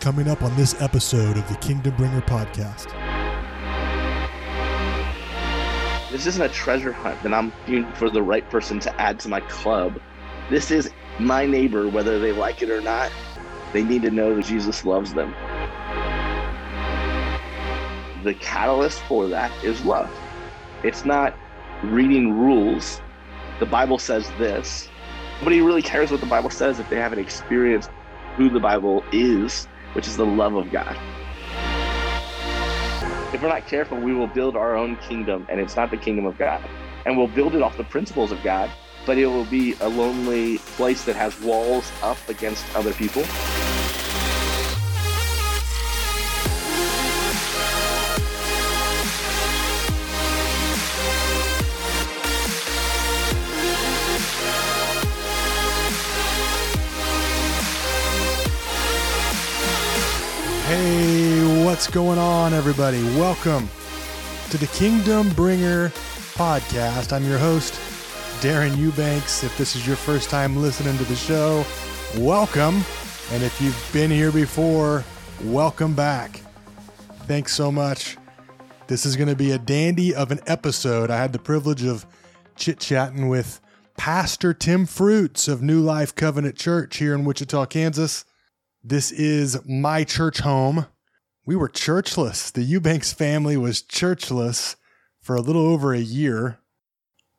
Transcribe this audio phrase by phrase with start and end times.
[0.00, 2.90] Coming up on this episode of the Kingdom Bringer podcast.
[6.10, 9.28] This isn't a treasure hunt that I'm looking for the right person to add to
[9.28, 10.00] my club.
[10.48, 13.12] This is my neighbor, whether they like it or not.
[13.74, 15.34] They need to know that Jesus loves them.
[18.24, 20.10] The catalyst for that is love.
[20.82, 21.34] It's not
[21.82, 23.02] reading rules.
[23.58, 24.88] The Bible says this.
[25.40, 27.90] Nobody really cares what the Bible says if they haven't experienced
[28.36, 30.96] who the Bible is, which is the love of God.
[33.32, 36.26] If we're not careful, we will build our own kingdom, and it's not the kingdom
[36.26, 36.62] of God.
[37.06, 38.70] And we'll build it off the principles of God,
[39.06, 43.22] but it will be a lonely place that has walls up against other people.
[61.80, 63.02] What's going on, everybody?
[63.16, 63.66] Welcome
[64.50, 65.88] to the Kingdom Bringer
[66.34, 67.10] podcast.
[67.10, 67.80] I'm your host,
[68.42, 69.42] Darin Eubanks.
[69.44, 71.64] If this is your first time listening to the show,
[72.18, 72.84] welcome.
[73.32, 75.02] And if you've been here before,
[75.42, 76.42] welcome back.
[77.20, 78.18] Thanks so much.
[78.86, 81.10] This is going to be a dandy of an episode.
[81.10, 82.04] I had the privilege of
[82.56, 83.58] chit chatting with
[83.96, 88.26] Pastor Tim Fruits of New Life Covenant Church here in Wichita, Kansas.
[88.84, 90.84] This is my church home.
[91.46, 92.52] We were churchless.
[92.52, 94.76] The Eubanks family was churchless
[95.20, 96.58] for a little over a year.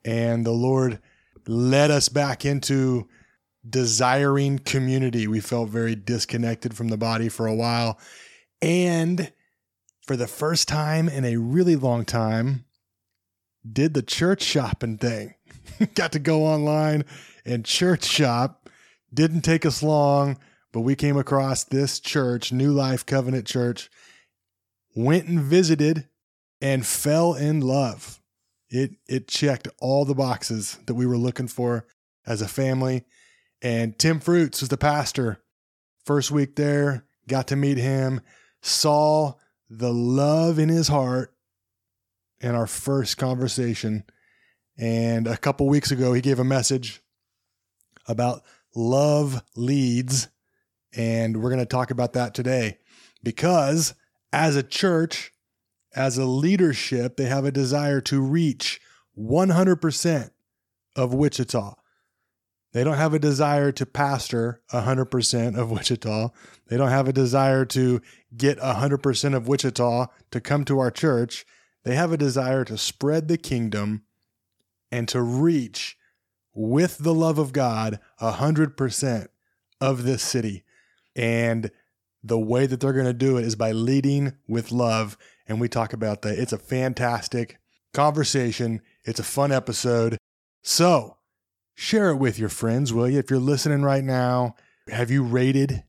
[0.04, 1.00] And the Lord
[1.48, 3.08] led us back into
[3.68, 5.28] desiring community.
[5.28, 8.00] We felt very disconnected from the body for a while.
[8.62, 9.32] And
[10.06, 12.66] for the first time in a really long time,
[13.72, 15.36] did the church shopping thing.
[15.94, 17.06] Got to go online
[17.46, 18.70] and church shop.
[19.14, 20.38] Didn't take us long
[20.72, 23.90] but we came across this church, New Life Covenant Church,
[24.96, 26.08] went and visited
[26.62, 28.22] and fell in love.
[28.70, 31.86] It it checked all the boxes that we were looking for
[32.26, 33.04] as a family.
[33.62, 35.42] And Tim Fruits was the pastor.
[36.06, 38.22] First week there, got to meet him,
[38.62, 39.34] saw
[39.70, 41.34] the love in his heart
[42.40, 44.04] in our first conversation.
[44.78, 47.02] And a couple weeks ago, he gave a message
[48.08, 48.44] about
[48.74, 50.28] love leads
[50.96, 52.78] and we're going to talk about that today
[53.24, 53.94] because
[54.34, 55.34] as a church,
[55.96, 58.80] as a leadership, they have a desire to reach
[59.18, 60.32] 100%
[60.96, 61.76] of Wichita.
[62.74, 66.30] They don't have a desire to pastor 100% of Wichita.
[66.68, 68.02] They don't have a desire to
[68.36, 71.46] get 100% of Wichita to come to our church.
[71.84, 74.04] They have a desire to spread the kingdom
[74.92, 75.98] and to reach
[76.54, 79.28] with the love of God 100%
[79.82, 80.64] of this city.
[81.16, 81.72] And
[82.24, 85.18] the way that they're going to do it is by leading with love.
[85.48, 86.38] And we talk about that.
[86.38, 87.58] It's a fantastic
[87.94, 88.82] conversation.
[89.04, 90.18] It's a fun episode.
[90.64, 91.18] So
[91.74, 93.20] share it with your friends, will you?
[93.20, 94.56] If you're listening right now,
[94.88, 95.84] have you rated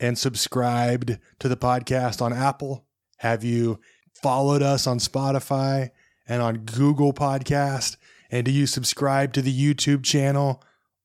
[0.00, 2.86] and subscribed to the podcast on Apple?
[3.18, 3.80] Have you
[4.22, 5.90] followed us on Spotify
[6.26, 7.96] and on Google Podcast?
[8.30, 10.62] And do you subscribe to the YouTube channel?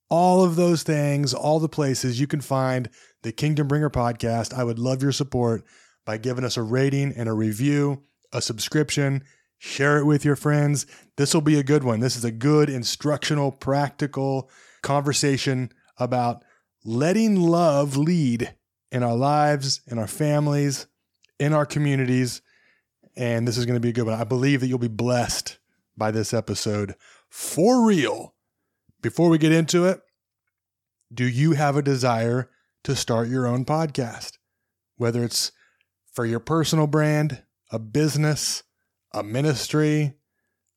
[0.09, 2.90] All of those things, all the places you can find
[3.23, 4.53] the Kingdom Bringer podcast.
[4.53, 5.63] I would love your support
[6.06, 9.23] by giving us a rating and a review, a subscription.
[9.57, 10.85] Share it with your friends.
[11.16, 12.01] This will be a good one.
[12.01, 14.50] This is a good, instructional, practical
[14.81, 16.44] conversation about
[16.84, 18.53] letting love lead
[18.91, 20.88] in our lives, in our families,
[21.40, 22.41] in our communities.
[23.16, 24.19] And this is going to be a good one.
[24.19, 25.57] I believe that you'll be blessed
[25.95, 26.95] by this episode
[27.29, 28.35] for real.
[29.01, 30.01] Before we get into it,
[31.13, 32.50] do you have a desire
[32.83, 34.38] to start your own podcast,
[34.97, 35.51] whether it's
[36.11, 38.63] for your personal brand, a business,
[39.13, 40.16] a ministry,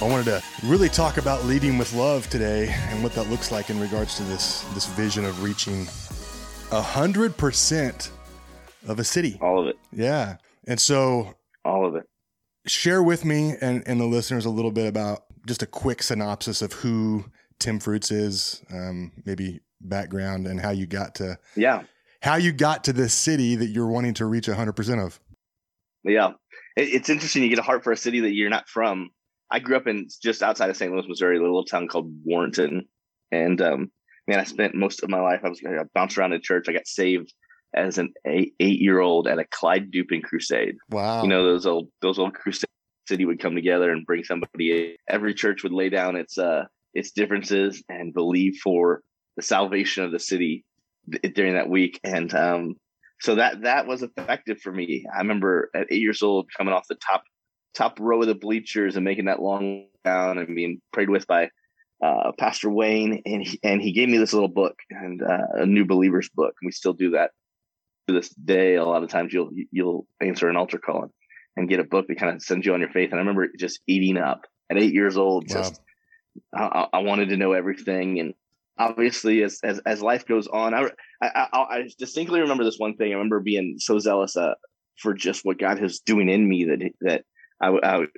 [0.01, 3.69] I wanted to really talk about leading with love today and what that looks like
[3.69, 5.87] in regards to this this vision of reaching
[6.71, 8.11] a hundred percent
[8.87, 9.37] of a city.
[9.41, 9.77] All of it.
[9.91, 10.37] Yeah.
[10.67, 12.03] And so All of it.
[12.67, 16.61] share with me and, and the listeners a little bit about just a quick synopsis
[16.61, 17.25] of who
[17.59, 21.83] Tim Fruits is, um, maybe background and how you got to Yeah.
[22.21, 25.19] how you got to this city that you're wanting to reach hundred percent of.
[26.03, 26.33] Yeah.
[26.75, 27.41] It, it's interesting.
[27.43, 29.09] You get a heart for a city that you're not from.
[29.51, 30.91] I grew up in just outside of St.
[30.91, 32.87] Louis, Missouri, a little town called Warrenton.
[33.31, 33.91] And um,
[34.27, 36.67] man, I spent most of my life, I was I bounced around in church.
[36.67, 37.33] I got saved
[37.75, 40.75] as an eight, eight year old at a Clyde Dupin crusade.
[40.89, 41.23] Wow.
[41.23, 42.69] You know, those old, those old crusade
[43.07, 44.95] city would come together and bring somebody in.
[45.07, 46.63] Every church would lay down its, uh,
[46.93, 49.01] its differences and believe for
[49.35, 50.65] the salvation of the city
[51.33, 51.99] during that week.
[52.03, 52.75] And, um,
[53.21, 55.05] so that, that was effective for me.
[55.13, 57.23] I remember at eight years old coming off the top,
[57.75, 61.49] top row of the bleachers and making that long down and being prayed with by,
[62.03, 63.21] uh, Pastor Wayne.
[63.25, 66.53] And he, and he gave me this little book and, uh, a new believers book.
[66.61, 67.31] And we still do that
[68.07, 68.75] to this day.
[68.75, 71.11] A lot of times you'll, you'll answer an altar call
[71.57, 73.11] and get a book that kind of sends you on your faith.
[73.11, 75.45] And I remember just eating up at eight years old.
[75.49, 75.55] Wow.
[75.55, 75.81] Just
[76.53, 78.33] I, I wanted to know everything, and
[78.77, 80.89] obviously, as as, as life goes on, I,
[81.21, 83.11] I I distinctly remember this one thing.
[83.11, 84.55] I remember being so zealous uh,
[84.97, 87.23] for just what God is doing in me that that
[87.61, 88.09] I, would- I would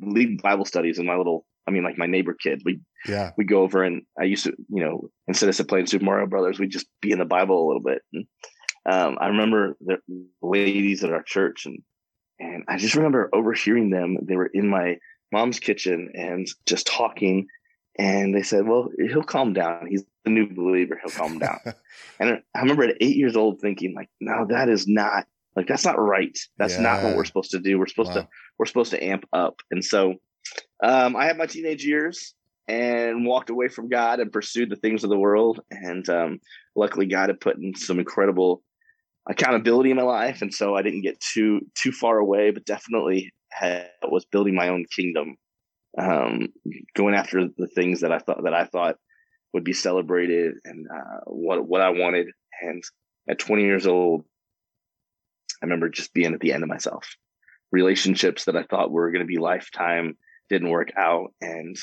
[0.00, 1.46] lead Bible studies in my little.
[1.66, 2.60] I mean, like my neighbor kid.
[2.64, 3.30] we yeah.
[3.38, 6.58] we go over and I used to, you know, instead of playing Super Mario Brothers,
[6.58, 8.02] we'd just be in the Bible a little bit.
[8.12, 8.26] And
[8.86, 9.98] um, I remember the
[10.42, 11.78] ladies at our church, and
[12.38, 14.18] and I just remember overhearing them.
[14.22, 14.98] They were in my
[15.32, 17.46] mom's kitchen and just talking,
[17.98, 19.86] and they said, "Well, he'll calm down.
[19.88, 21.00] He's a new believer.
[21.02, 21.60] He'll calm down."
[22.20, 25.24] and I remember at eight years old thinking, like, "No, that is not
[25.56, 26.36] like that's not right.
[26.58, 27.78] That's not what we're supposed to do.
[27.78, 28.28] We're supposed to
[28.58, 30.14] we're supposed to amp up." And so,
[30.82, 32.34] um, I had my teenage years
[32.66, 35.60] and walked away from God and pursued the things of the world.
[35.70, 36.40] And um,
[36.74, 38.62] luckily, God had put in some incredible
[39.28, 43.32] accountability in my life, and so I didn't get too too far away, but definitely
[43.50, 45.36] had, was building my own kingdom,
[45.98, 46.48] um,
[46.94, 48.96] going after the things that I thought that I thought
[49.52, 52.28] would be celebrated and uh, what what I wanted.
[52.60, 52.82] And
[53.28, 54.24] at 20 years old,
[55.64, 57.16] I remember just being at the end of myself.
[57.72, 60.18] Relationships that I thought were going to be lifetime
[60.50, 61.74] didn't work out, and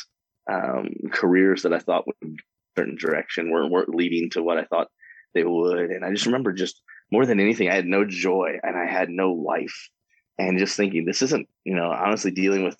[0.47, 2.37] um, careers that I thought would
[2.77, 4.87] certain direction weren't, weren't leading to what I thought
[5.33, 5.89] they would.
[5.89, 6.79] And I just remember just
[7.11, 9.89] more than anything, I had no joy and I had no life.
[10.37, 12.77] And just thinking, this isn't, you know, honestly dealing with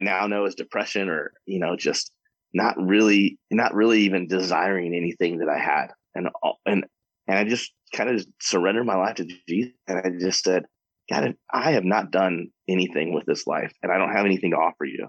[0.00, 2.12] now know as depression or, you know, just
[2.52, 5.88] not really, not really even desiring anything that I had.
[6.14, 6.28] And,
[6.66, 6.84] and,
[7.26, 9.72] and I just kind of surrendered my life to Jesus.
[9.86, 10.64] And I just said,
[11.10, 14.56] God, I have not done anything with this life and I don't have anything to
[14.56, 15.08] offer you.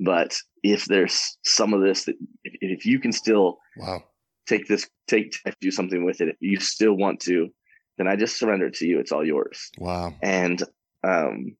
[0.00, 4.04] But if there's some of this that if, if you can still Wow.
[4.46, 7.48] take this, take, do something with it, if you still want to,
[7.98, 8.98] then I just surrender it to you.
[8.98, 9.70] It's all yours.
[9.78, 10.14] Wow.
[10.22, 10.62] And,
[11.04, 11.56] um,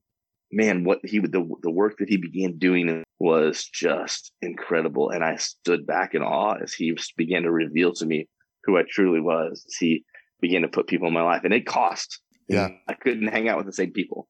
[0.51, 5.11] man, what he would, the, the work that he began doing was just incredible.
[5.11, 8.29] And I stood back in awe as he began to reveal to me
[8.65, 9.65] who I truly was.
[9.67, 10.05] As he
[10.41, 12.21] began to put people in my life and it cost.
[12.49, 12.69] Yeah.
[12.89, 14.29] I couldn't hang out with the same people.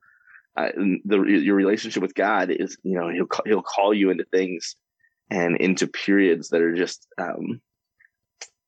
[0.56, 0.68] Uh,
[1.04, 4.76] the, your relationship with God is, you know, he'll, he'll call you into things
[5.30, 7.60] and into periods that are just, um,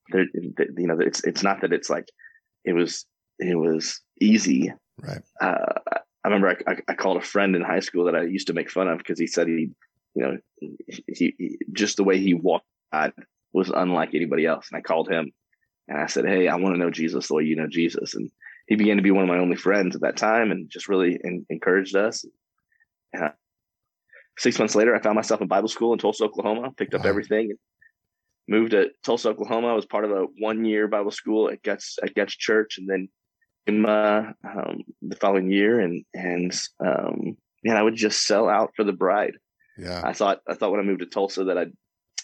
[0.09, 0.25] they're,
[0.57, 2.05] that, you know, it's, it's not that it's like,
[2.65, 3.05] it was,
[3.37, 4.73] it was easy.
[4.99, 5.21] Right.
[5.39, 5.79] Uh,
[6.23, 8.71] I remember I, I, called a friend in high school that I used to make
[8.71, 9.69] fun of because he said he,
[10.15, 10.37] you know,
[11.07, 12.65] he, he just the way he walked
[13.53, 14.69] was unlike anybody else.
[14.71, 15.31] And I called him
[15.87, 18.15] and I said, Hey, I want to know Jesus the way you know Jesus.
[18.15, 18.29] And
[18.67, 21.19] he began to be one of my only friends at that time and just really
[21.23, 22.25] en- encouraged us.
[23.17, 23.29] Uh,
[24.37, 27.09] six months later, I found myself in Bible school in Tulsa, Oklahoma, picked up Wow.
[27.09, 27.53] everything,
[28.47, 29.67] moved to Tulsa, Oklahoma.
[29.67, 32.77] I was part of a one year Bible school at Guts, at Guts Church.
[32.79, 33.09] And then
[33.67, 38.71] in my, um, the following year and, and, um, man, I would just sell out
[38.75, 39.37] for the bride.
[39.77, 40.01] Yeah.
[40.03, 41.71] I thought, I thought when I moved to Tulsa that I'd,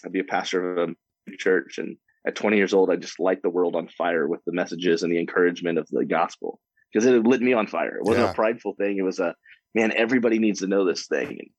[0.04, 1.78] I'd be a pastor of a church.
[1.78, 5.02] And at 20 years old, I just light the world on fire with the messages
[5.02, 6.60] and the encouragement of the gospel
[6.92, 7.96] because it lit me on fire.
[7.96, 8.30] It wasn't Yeah.
[8.30, 8.98] a prideful thing.
[8.98, 9.34] It was a,
[9.74, 11.50] man, everybody needs to know this thing.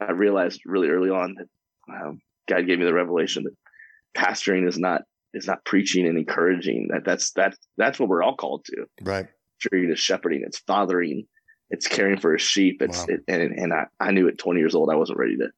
[0.00, 1.48] And I realized really early on that
[1.92, 3.54] um, God gave me the revelation that
[4.16, 6.88] pastoring is not is not preaching and encouraging.
[6.92, 8.86] That that's that that's what we're all called to.
[9.02, 9.26] Right.
[9.64, 10.42] Pastoring is shepherding.
[10.46, 11.24] It's fathering.
[11.70, 12.82] It's caring for a sheep.
[12.82, 13.06] It's Wow.
[13.08, 15.48] it, and and I, I knew at 20 years old I wasn't ready to.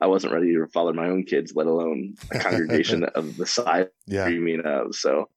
[0.00, 3.88] I wasn't ready to father my own kids, let alone a congregation of the size
[4.06, 4.24] Yeah.
[4.24, 4.94] dreaming of.
[4.94, 5.28] So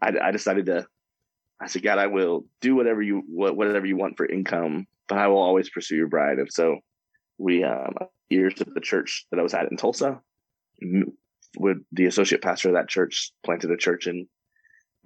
[0.00, 0.86] I, I decided to,
[1.60, 5.28] I said, God, I will do whatever you, whatever you want for income, but I
[5.28, 6.38] will always pursue your bride.
[6.38, 6.78] And so
[7.38, 7.94] we, um,
[8.28, 10.20] years at the church that I was at in Tulsa,
[11.58, 14.26] with the associate pastor of that church planted a church in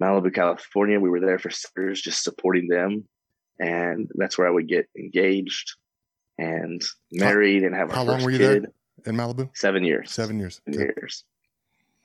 [0.01, 0.99] Malibu, California.
[0.99, 3.07] We were there for years, just supporting them.
[3.59, 5.73] And that's where I would get engaged
[6.37, 8.63] and married and have our how first you kid.
[8.63, 8.71] there?
[9.05, 9.49] In Malibu?
[9.55, 10.61] Seven years Seven years.
[10.69, 10.79] Okay.
[10.79, 11.23] years.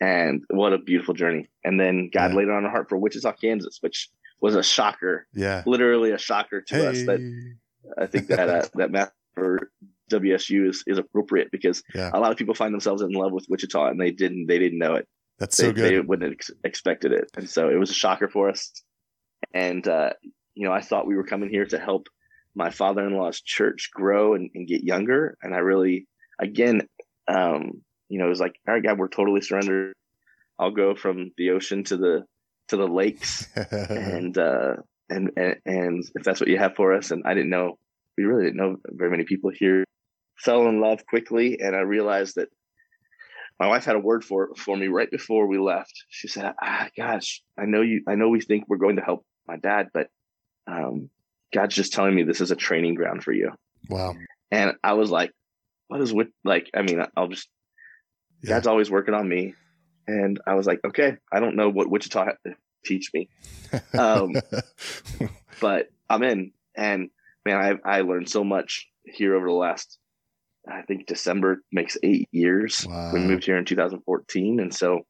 [0.01, 1.49] And what a beautiful journey.
[1.65, 2.37] And then God Yeah.
[2.37, 4.09] laid it on our heart for Wichita, Kansas, which
[4.41, 5.63] was a shocker, Yeah.
[5.67, 7.05] literally a shocker to us.
[7.07, 7.21] That
[7.99, 9.71] I think that uh, that math for
[10.11, 12.11] WSU is, is appropriate because Yeah.
[12.13, 14.79] a lot of people find themselves in love with Wichita and they didn't they didn't
[14.79, 15.09] know it.
[15.39, 18.29] That's They, so they wouldn't have ex- expected it, and so it was a shocker
[18.29, 18.73] for us.
[19.53, 20.11] And uh,
[20.55, 22.09] you know, I thought we were coming here to help
[22.55, 25.37] my father-in-law's church grow and, and get younger.
[25.43, 26.09] And I really,
[26.41, 26.83] again,
[27.29, 29.95] um, you know, it was like, all right, God, we're totally surrendered.
[30.59, 32.25] I'll go from the ocean to the
[32.69, 34.77] to the lakes, and uh,
[35.09, 37.11] and and and if that's what you have for us.
[37.11, 37.79] And I didn't know,
[38.17, 39.85] we really didn't know very many people here.
[40.39, 42.49] Fell in love quickly, and I realized that
[43.59, 45.93] my wife had a word for for me right before we left.
[46.09, 48.03] She said, ah, "Gosh, I know you.
[48.07, 50.09] I know we think we're going to help my dad, but
[50.67, 51.11] um,
[51.55, 53.53] God's just telling me this is a training ground for you."
[53.89, 54.15] wow.
[54.51, 55.33] And I was like,
[55.89, 56.71] "What is with like?
[56.75, 57.49] I mean, I'll just
[58.43, 58.51] Yeah.
[58.55, 59.55] God's always working on me."
[60.07, 63.29] And I was like, "Okay, I don't know what Wichita had to teach me,
[63.99, 64.35] um,
[65.61, 67.11] but I'm in." And
[67.45, 69.99] man, I I learned so much here over the last.
[70.69, 72.85] I think December makes eight years.
[72.89, 73.13] Wow.
[73.13, 75.07] We moved here in 2014, and so,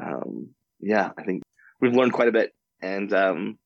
[0.00, 1.42] um, yeah, I think
[1.80, 3.58] we've learned quite a bit, and um,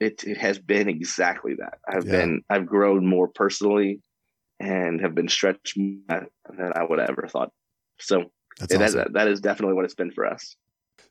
[0.00, 1.78] it it has been exactly that.
[1.86, 2.12] I've Yeah.
[2.12, 4.00] been I've grown more personally,
[4.62, 7.50] and have been stretched more than I would have ever thought.
[7.98, 10.56] So That's has, that is definitely what it's been for us.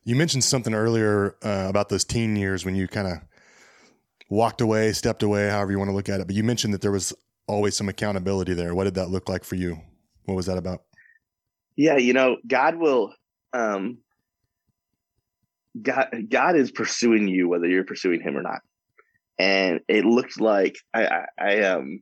[0.04, 3.18] You mentioned something earlier uh, about those teen years when you kind of
[4.30, 6.26] walked away, stepped away, however you want to look at it.
[6.26, 7.12] But you mentioned that there was
[7.46, 8.74] always some accountability there.
[8.74, 9.78] What did that look like for you?
[10.24, 10.82] What was that about?
[11.76, 13.12] Yeah, you know, God will.
[13.52, 13.98] Um,
[15.80, 18.60] God, God is pursuing you whether you're pursuing Him or not,
[19.38, 22.00] and it looked like I, I, I um,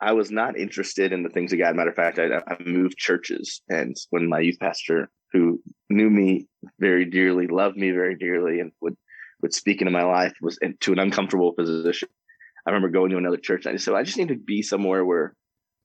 [0.00, 1.74] I was not interested in the things of God.
[1.74, 6.46] Matter of fact, I, I moved churches, and when my youth pastor, who knew me
[6.78, 8.96] very dearly, loved me very dearly, and would
[9.42, 12.08] would speak into my life, was into an uncomfortable position.
[12.66, 13.64] I remember going to another church.
[13.64, 15.34] And I just said, I just need to be somewhere where,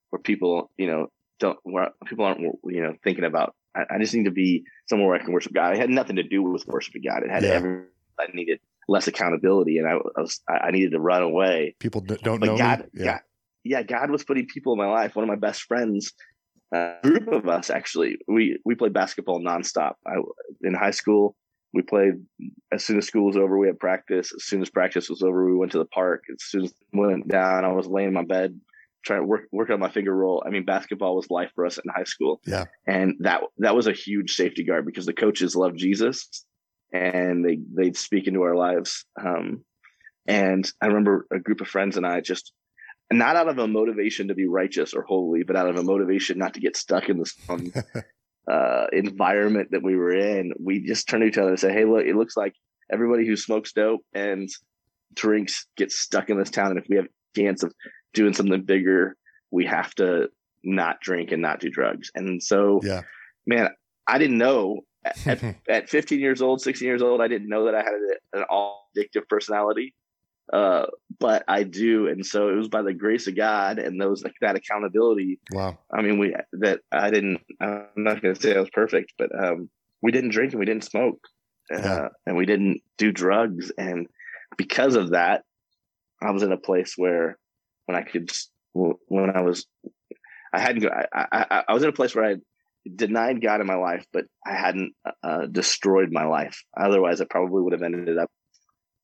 [0.10, 1.08] where people, you know,
[1.40, 5.10] don't where people aren't you know thinking about I, I just need to be somewhere
[5.10, 5.74] where I can worship God.
[5.74, 7.24] It had nothing to do with worshiping God.
[7.24, 7.52] It had Yeah.
[7.52, 7.84] every
[8.20, 11.76] I needed less accountability and I was I I needed to run away.
[11.80, 13.04] People don't But know God, me.
[13.04, 13.22] God,
[13.64, 15.16] yeah, God was putting people in my life.
[15.16, 16.14] One of my best friends,
[16.74, 19.94] a group of us actually, we we played basketball nonstop.
[20.06, 20.16] I,
[20.62, 21.36] in high school,
[21.74, 22.14] we played
[22.72, 23.58] as soon as school was over.
[23.58, 24.34] We had practice.
[24.34, 26.24] As soon as practice was over, we went to the park.
[26.32, 28.60] As soon as it went down, I was laying in my bed
[29.04, 30.44] trying to work work on my finger roll.
[30.46, 32.42] I mean, basketball was life for us in high school.
[32.46, 32.66] Yeah.
[32.88, 36.46] and that that was a huge safety guard because the coaches loved Jesus,
[36.92, 39.06] and they they'd speak into our lives.
[39.20, 39.64] Um,
[40.26, 42.54] and I remember a group of friends and I just
[43.18, 46.38] not out of a motivation to be righteous or holy, but out of a motivation
[46.38, 47.36] not to get stuck in this
[48.52, 50.54] uh, environment that we were in.
[50.60, 52.54] We just turned to each other and said, "Hey, look, it looks like
[52.92, 54.50] everybody who smokes dope and
[55.14, 57.74] drinks gets stuck in this town, and if we have a chance of
[58.14, 59.16] doing something bigger,
[59.52, 60.30] we have to
[60.64, 63.02] not drink and not do drugs." And so, Yeah.
[63.46, 63.70] man,
[64.08, 64.82] I didn't know
[65.26, 67.94] at, at 15 years old, 16 years old, I didn't know that I had
[68.34, 69.94] an all addictive personality.
[70.52, 70.86] Uh,
[71.20, 72.08] but I do.
[72.08, 75.40] And so it was by the grace of God and those like that accountability.
[75.52, 75.78] wow.
[75.92, 79.30] I mean, we, that I didn't, I'm not going to say I was perfect, but,
[79.38, 79.70] um,
[80.02, 81.20] we didn't drink and we didn't smoke,
[81.74, 82.08] uh, Yeah.
[82.26, 83.72] and we didn't do drugs.
[83.78, 84.08] And
[84.58, 85.44] because of that,
[86.22, 87.38] I was in a place where
[87.86, 88.30] when I could,
[88.74, 89.66] when I was,
[90.54, 92.36] I hadn't, I, I, I was in a place where I
[92.96, 96.62] denied God in my life, but I hadn't uh, destroyed my life.
[96.78, 98.30] Otherwise, I probably would have ended up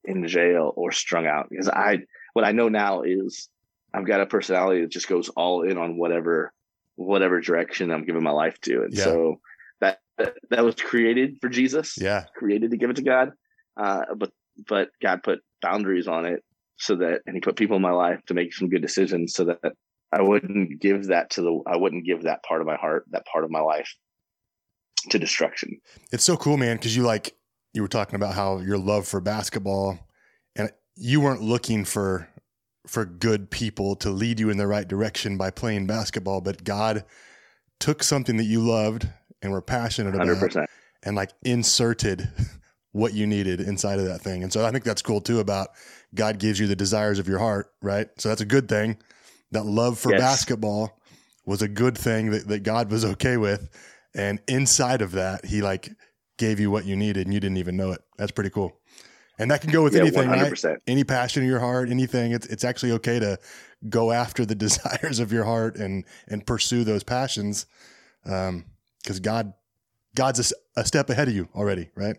[0.03, 1.48] in jail or strung out.
[1.50, 2.00] Because I,
[2.34, 3.50] what I know now is
[3.94, 6.53] I've got a personality that just goes all in on whatever,
[6.96, 9.03] whatever direction I'm giving my life to, and Yeah.
[9.03, 9.39] so
[9.82, 12.25] that, that was created for Jesus, Yeah.
[12.36, 13.32] created to give it to God,
[13.77, 14.32] uh, but
[14.68, 16.44] but God put boundaries on it
[16.75, 19.46] so that, and He put people in my life to make some good decisions so
[19.46, 19.74] that
[20.12, 23.25] I wouldn't give that to the I wouldn't give that part of my heart, that
[23.25, 23.96] part of my life
[25.10, 25.79] to destruction.
[26.12, 27.36] It's so cool, man, because you like
[27.73, 29.99] you were talking about how your love for basketball
[30.55, 32.27] and you weren't looking for
[32.88, 37.05] for good people to lead you in the right direction by playing basketball, but God
[37.79, 39.07] took something that you loved
[39.41, 40.65] and were passionate about 100%.
[41.03, 42.29] and like inserted
[42.91, 44.43] what you needed inside of that thing.
[44.43, 45.69] And so I think that's cool too about
[46.15, 48.07] God gives you the desires of your heart, right?
[48.17, 48.97] So that's a good thing.
[49.51, 50.21] That love for yes.
[50.21, 50.99] basketball
[51.45, 53.69] was a good thing that, that God was okay with.
[54.15, 55.89] And inside of that, he like
[56.39, 58.01] gave you what you needed and you didn't even know it.
[58.17, 58.79] That's pretty cool.
[59.38, 60.63] And that can go with yeah, anything, 100%.
[60.63, 60.79] right?
[60.88, 62.31] Any passion in your heart, anything.
[62.31, 63.38] It's it's actually okay to
[63.88, 67.67] go after the desires of your heart and and pursue those passions,
[68.24, 69.53] because um, God
[70.15, 72.17] God's a, a, step ahead of you already, right?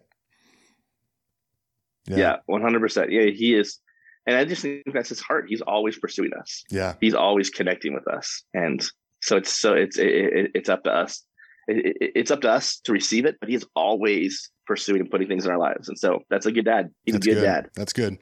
[2.07, 3.13] Yeah, one hundred percent.
[3.13, 3.79] Yeah, He is,
[4.27, 5.45] and I just think that's His heart.
[5.47, 6.65] He's always pursuing us.
[6.71, 8.83] Yeah, He's always connecting with us, and
[9.21, 11.23] so it's so it's it, it's up to us
[11.67, 15.45] it, it's up to us to receive it, but he's always pursuing and putting things
[15.45, 15.89] in our lives.
[15.89, 16.91] And so that's a good dad.
[17.05, 17.71] He's that's a good, good, dad.
[17.75, 18.19] That's good.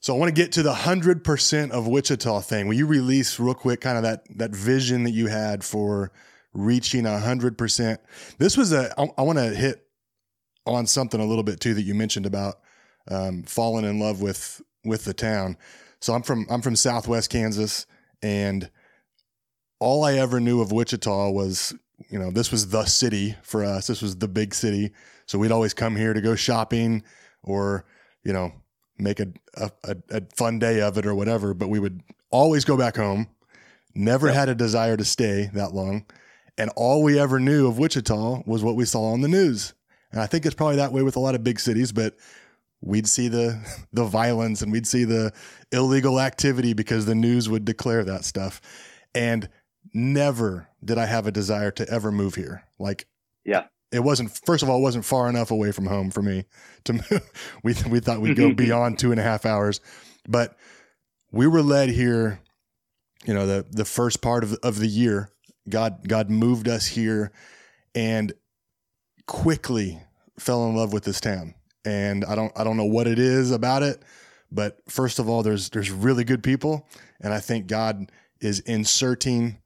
[0.00, 2.68] So I want to get to the hundred percent of Wichita thing.
[2.68, 6.12] Will you release real quick kind of that that vision that you had for
[6.52, 8.00] reaching a hundred percent?
[8.38, 9.86] This was a I, I want to hit
[10.66, 12.56] on something a little bit too that you mentioned about
[13.10, 15.56] um, falling in love with with the town.
[16.00, 17.86] So I'm from I'm from Southwest Kansas,
[18.22, 18.70] and
[19.80, 21.74] all I ever knew of Wichita was
[22.08, 23.86] you know, this was the city for us.
[23.86, 24.92] This was the big city.
[25.26, 27.02] So we'd always come here to go shopping
[27.42, 27.84] or,
[28.22, 28.52] you know,
[28.98, 31.54] make a, a, a fun day of it or whatever.
[31.54, 33.28] But we would always go back home.
[33.94, 34.36] Never yep.
[34.36, 36.04] had a desire to stay that long.
[36.58, 39.74] And all we ever knew of Wichita was what we saw on the news.
[40.12, 42.14] And I think it's probably that way with a lot of big cities, but
[42.80, 43.60] we'd see the
[43.92, 45.32] the violence and we'd see the
[45.72, 48.60] illegal activity because the news would declare that stuff.
[49.14, 49.48] And
[49.96, 52.64] never did I have a desire to ever move here.
[52.78, 53.06] Like,
[53.44, 54.30] yeah, it wasn't.
[54.44, 56.44] First of all, it wasn't far enough away from home for me
[56.84, 57.30] to move.
[57.62, 59.80] we we thought we'd go beyond two and a half hours,
[60.28, 60.56] but
[61.32, 62.40] we were led here.
[63.24, 65.30] You know, the the first part of of the year,
[65.68, 67.32] God God moved us here,
[67.94, 68.32] and
[69.26, 70.00] quickly
[70.38, 71.54] fell in love with this town.
[71.84, 74.02] And I don't I don't know what it is about it,
[74.52, 76.86] but first of all, there's there's really good people,
[77.20, 79.58] and I think God is inserting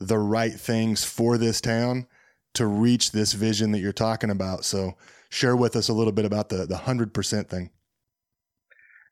[0.00, 2.06] the right things for this town
[2.54, 4.64] to reach this vision that you're talking about.
[4.64, 4.94] So
[5.30, 7.70] share with us a little bit about the the hundred percent thing.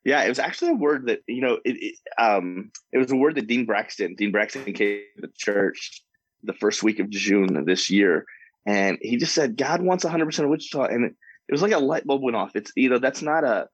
[0.03, 3.15] Yeah, it was actually a word that you know it, it, um it was a
[3.15, 6.03] word that Dean Braxton Dean Braxton came to the church
[6.43, 8.25] the first week of June of this year,
[8.65, 11.15] and he just said God wants 100 percent of Wichita, and it,
[11.49, 12.55] it was like a light bulb went off.
[12.55, 13.67] It's you know that's not a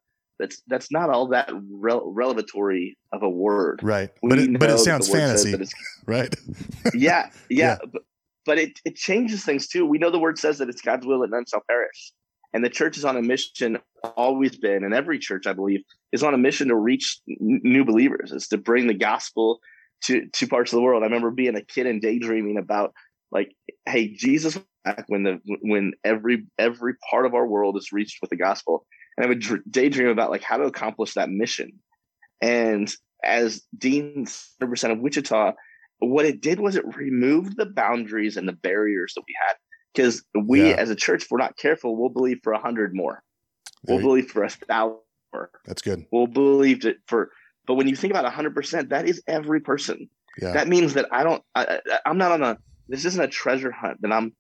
[0.44, 4.10] that's that's not all that revelatory of a word, right?
[4.22, 5.56] We but it, but it sounds fantasy,
[6.06, 6.36] right?
[6.94, 7.78] yeah, yeah, yeah.
[7.92, 8.02] But,
[8.46, 9.86] but it it changes things too.
[9.86, 12.12] We know the word says that it's God's will that none shall perish,
[12.52, 13.80] and the church is on a mission.
[14.18, 15.80] Always been, and every church, I believe,
[16.12, 18.34] is on a mission to reach n- new believers.
[18.34, 19.60] Is to bring the gospel
[20.06, 21.04] to to parts of the world.
[21.04, 22.94] I remember being a kid and daydreaming about
[23.32, 28.18] like, hey, Jesus back when the when every every part of our world is reached
[28.20, 28.86] with the gospel
[29.18, 31.80] and I would daydream about like how to accomplish that mission.
[32.42, 34.26] And as Dean
[34.62, 35.54] 100% of Wichita,
[36.00, 39.56] what it did was it removed the boundaries and the barriers that we had.
[39.94, 40.76] Because we, yeah.
[40.76, 43.22] as a church, if we're not careful, we'll believe for a hundred more.
[43.86, 44.98] We'll believe for a thousand
[45.34, 45.52] more.
[45.66, 46.06] That's good.
[46.12, 47.32] We'll believe it for,
[47.68, 50.10] but when you think about a hundred percent, that is every person.
[50.42, 50.54] Yeah.
[50.54, 51.44] That means that I don't.
[51.54, 52.58] I, I'm not on a.
[52.90, 54.34] This isn't a treasure hunt that I'm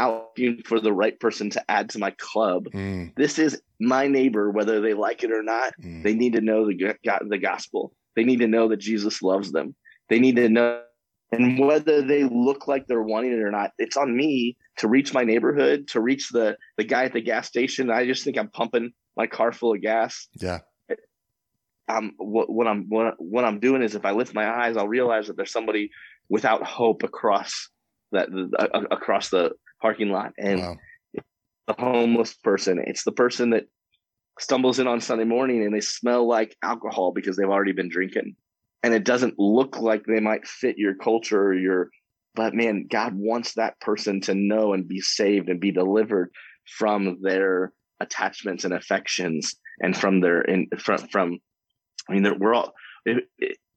[0.00, 2.64] out for the right person to add to my club.
[2.72, 3.14] Mm.
[3.16, 5.74] This is my neighbor, whether they like it or not.
[5.82, 6.02] Mm.
[6.02, 6.94] They need to know the
[7.28, 7.92] the gospel.
[8.16, 9.74] They need to know that Jesus loves them.
[10.08, 10.82] They need to know,
[11.30, 15.12] and whether they look like they're wanting it or not, it's on me to reach
[15.14, 17.90] my neighborhood, to reach the the guy at the gas station.
[17.90, 20.28] I just think I'm pumping my car full of gas.
[20.40, 20.60] Yeah.
[21.88, 24.88] Um, what, what I'm what, what I'm doing is if I lift my eyes, I'll
[24.88, 25.90] realize that there's somebody
[26.28, 27.68] without hope across
[28.12, 30.76] that uh, across the parking lot and wow.
[31.66, 33.66] the homeless person it's the person that
[34.38, 38.34] stumbles in on sunday morning and they smell like alcohol because they've already been drinking.
[38.82, 41.90] And it doesn't look like they might fit your culture or your
[42.34, 46.30] but man god wants that person to know and be saved and be delivered
[46.78, 51.38] from their attachments and affections and from their in from from
[52.08, 52.72] i mean we're all
[53.04, 53.18] if,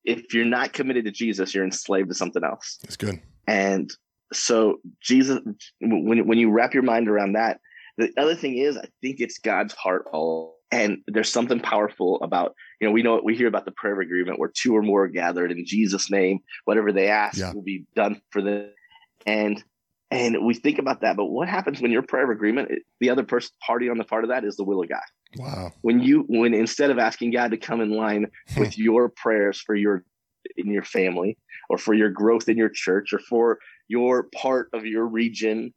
[0.06, 2.80] if you're not committed to jesus you're enslaved to something else.
[2.84, 3.22] That's good.
[3.48, 3.92] And
[4.34, 5.40] so Jesus,
[5.80, 7.60] when when you wrap your mind around that,
[7.98, 10.54] the other thing is, I think it's God's heart all.
[10.72, 14.00] And there's something powerful about, you know, we know we hear about the prayer of
[14.00, 17.54] agreement where two or more are gathered in Jesus' name, whatever they ask yeah.
[17.54, 18.72] will be done for them.
[19.28, 19.64] And
[20.10, 22.70] and we think about that, but what happens when your prayer of agreement,
[23.00, 25.02] the other person party on the part of that is the will of God.
[25.38, 25.72] Wow.
[25.82, 28.60] When you when instead of asking God to come in line hmm.
[28.60, 30.04] with your prayers for your
[30.58, 31.38] in your family
[31.70, 35.74] or for your growth in your church or for your part of your region,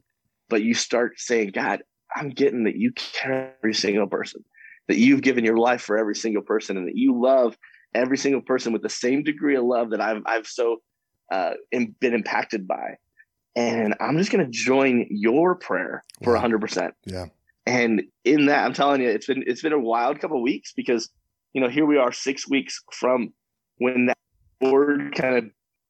[0.49, 1.83] but you start saying, God,
[2.15, 4.43] I'm getting that you care every single person,
[4.87, 7.57] that you've given your life for every single person, and that you love
[7.93, 10.77] every single person with the same degree of love that I've I've so
[11.31, 12.97] uh, been impacted by.
[13.55, 16.43] And I'm just going to join your prayer for wow.
[16.43, 16.91] 100%.
[17.05, 17.25] Yeah.
[17.65, 21.09] And in that, I'm telling you, it's been it's been a wild couple weeks because
[21.53, 23.33] you know here we are six weeks from
[23.77, 24.17] when that
[24.61, 25.45] word kind of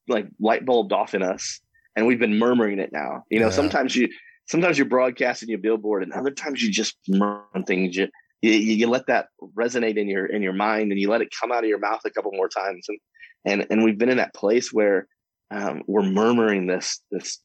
[0.08, 1.62] like light bulbed off in us,
[1.98, 3.24] and we've been murmuring it now.
[3.30, 3.52] You know, yeah.
[3.52, 4.08] sometimes you
[4.46, 7.98] sometimes you're broadcasting your billboard, and other times you just murmur things.
[7.98, 8.08] You,
[8.42, 11.52] you you let that resonate in your in your mind, and you let it come
[11.52, 13.00] out of your mouth a couple more times, and
[13.46, 15.08] and and we've been in that place where
[15.50, 17.40] um, we're murmuring this this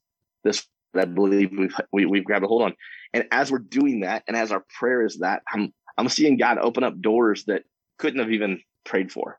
[0.44, 2.74] this I believe we've we, have we have grabbed a hold on.
[3.14, 6.58] And as we're doing that, and as our prayer is that, I'm I'm seeing God
[6.58, 7.62] open up doors that
[7.98, 9.38] couldn't have even prayed for,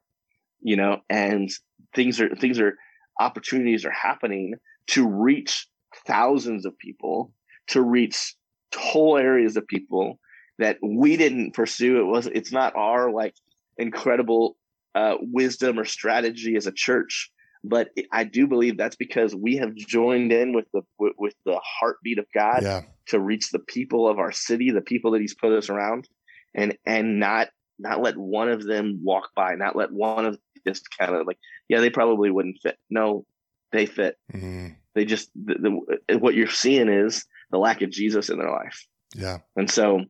[0.62, 1.52] you know, and
[1.94, 2.78] things are things are
[3.20, 4.56] opportunities are happening
[4.88, 5.68] to reach
[6.06, 7.34] thousands of people,
[7.68, 8.36] to reach
[8.76, 10.20] whole areas of people
[10.60, 12.00] that we didn't pursue.
[12.00, 13.36] It was it's not our like
[13.78, 14.58] incredible
[14.96, 17.32] uh, wisdom or strategy as a church
[17.64, 21.60] but I do believe that's because we have joined in with the with, with the
[21.64, 22.82] heartbeat of God yeah.
[23.08, 26.08] to reach the people of our city, the people that He's put us around,
[26.54, 30.88] and and not not let one of them walk by, not let one of just
[30.98, 32.78] kind of like, yeah, they probably wouldn't fit.
[32.90, 33.26] No,
[33.74, 34.18] they fit.
[34.34, 34.68] Mm-hmm.
[34.96, 38.88] They just the, the, what you're seeing is the lack of Jesus in their life.
[39.16, 40.06] Yeah, and so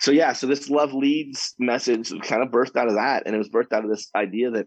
[0.00, 3.38] so yeah, so this love leads message kind of birthed out of that, and it
[3.38, 4.66] was birthed out of this idea that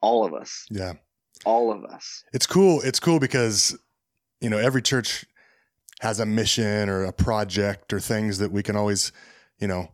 [0.00, 0.94] all of us, yeah,
[1.44, 2.24] all of us.
[2.32, 2.80] It's cool.
[2.82, 3.76] It's cool because,
[4.40, 5.26] you know, every church
[6.00, 9.12] has a mission or a project or things that we can always,
[9.58, 9.92] you know,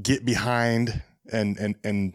[0.00, 2.14] get behind and, and, and,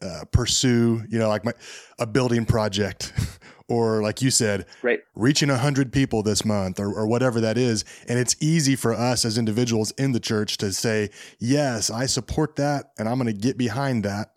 [0.00, 1.52] uh, pursue, you know, like my,
[1.98, 3.12] a building project
[3.68, 5.00] or like you said, right.
[5.14, 7.84] reaching a hundred people this month or, or whatever that is.
[8.08, 12.56] And it's easy for us as individuals in the church to say, yes, I support
[12.56, 14.32] that and I'm going to get behind that.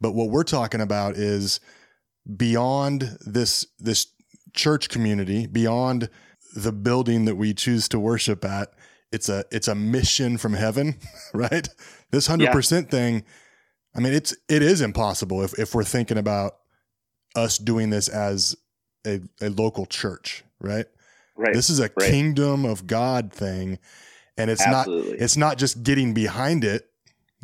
[0.00, 1.60] But what we're talking about is,
[2.36, 4.06] beyond this this
[4.52, 6.08] church community, beyond
[6.54, 8.72] the building that we choose to worship at.
[9.12, 10.96] It's a it's a mission from heaven,
[11.34, 11.68] right?
[12.10, 13.24] This hundred percent thing.
[13.94, 16.54] I mean, it's it is impossible if if we're thinking about
[17.34, 18.56] us doing this as
[19.06, 20.86] a, a local church, right?
[21.36, 21.54] Right.
[21.54, 22.10] This is a right.
[22.10, 23.78] kingdom of God thing,
[24.36, 25.12] and it's Absolutely.
[25.12, 26.90] not it's not just getting behind it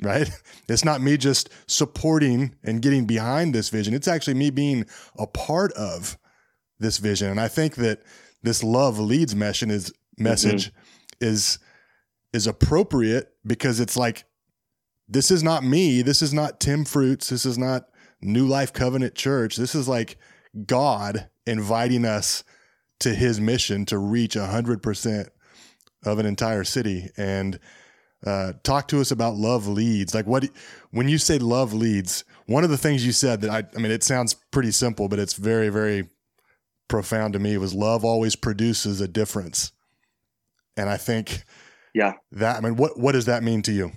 [0.02, 0.30] right?
[0.68, 3.94] It's not me just supporting and getting behind this vision.
[3.94, 4.84] It's actually me being
[5.16, 6.18] a part of
[6.80, 7.30] this vision.
[7.30, 8.02] And I think that
[8.42, 11.24] this love leads mission is message mm-hmm.
[11.24, 11.60] is
[12.32, 14.24] is appropriate because it's like
[15.08, 16.02] this is not me.
[16.02, 17.28] This is not Tim Fruits.
[17.28, 17.88] This is not
[18.20, 19.56] New Life Covenant Church.
[19.56, 20.18] This is like
[20.66, 22.42] God inviting us
[23.00, 25.28] to his mission to reach 100%
[26.04, 27.10] of an entire city.
[27.16, 27.60] And
[28.24, 30.14] uh, talk to us about love leads.
[30.14, 30.48] Like what
[30.90, 33.92] when you say love leads, one of the things you said that I I mean
[33.92, 36.08] it sounds pretty simple, but it's very very
[36.88, 39.72] profound to me was love always produces a difference.
[40.76, 41.44] And I think
[41.94, 42.14] yeah.
[42.32, 43.92] That I mean what what does that mean to you?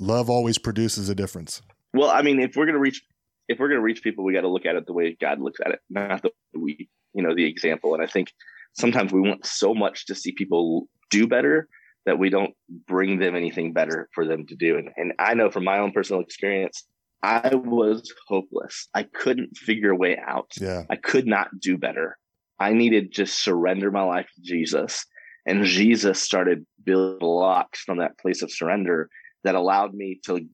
[0.00, 1.62] Love always produces a difference.
[1.92, 3.02] Well, I mean if we're going to reach
[3.48, 5.40] if we're going to reach people, we got to look at it the way God
[5.40, 7.94] looks at it, not the we, you know, the example.
[7.94, 8.32] And I think
[8.72, 11.68] sometimes we want so much to see people do better
[12.06, 12.54] that we don't
[12.86, 14.76] bring them anything better for them to do.
[14.76, 16.84] And, and I know from my own personal experience,
[17.22, 18.88] I was hopeless.
[18.94, 20.50] I couldn't figure a way out.
[20.60, 20.82] Yeah.
[20.90, 22.18] I could not do better.
[22.58, 25.06] I needed just surrender my life to Jesus.
[25.46, 29.08] And Jesus started building blocks from that place of surrender
[29.44, 30.46] that allowed me to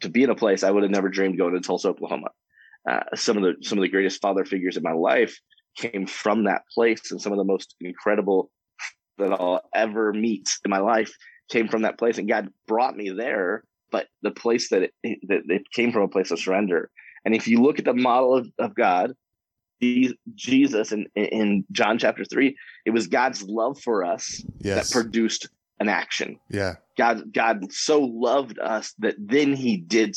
[0.00, 2.28] to be in a place I would have never dreamed going to Tulsa, Oklahoma.
[2.88, 5.38] Uh, some of the some of the greatest father figures in my life
[5.76, 8.50] came from that place, and some of the most incredible
[9.18, 11.12] that I'll ever meet in my life
[11.50, 13.64] came from that place, and God brought me there.
[13.90, 16.90] But the place that it, that it came from a place of surrender.
[17.24, 19.14] And if you look at the model of, of God,
[20.34, 24.90] Jesus in, in John chapter three, it was God's love for us yes.
[24.90, 25.48] that produced
[25.80, 26.38] an action.
[26.48, 26.74] Yeah.
[26.96, 30.16] God, God so loved us that then he did.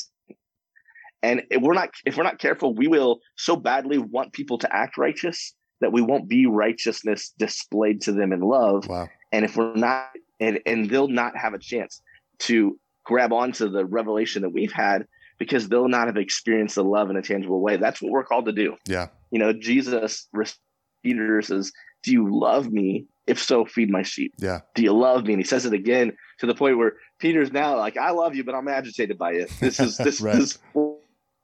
[1.24, 4.76] And if we're not, if we're not careful, we will so badly want people to
[4.76, 8.88] act righteous that we won't be righteousness displayed to them in love.
[8.88, 9.08] Wow.
[9.32, 12.02] And if we're not, and, and they'll not have a chance
[12.39, 15.08] to grab onto the revelation that we've had
[15.39, 17.78] because they'll not have experienced the love in a tangible way.
[17.78, 18.76] That's what we're called to do.
[18.88, 19.08] Yeah.
[19.32, 20.28] You know, Jesus,
[21.04, 21.72] Peter says,
[22.04, 23.06] Do you love me?
[23.26, 24.34] If so, feed my sheep.
[24.38, 24.62] Yeah.
[24.74, 25.34] Do you love me?
[25.34, 28.44] And he says it again to the point where Peter's now like, I love you,
[28.44, 29.52] but I'm agitated by it.
[29.60, 30.36] This is this right.
[30.36, 30.58] this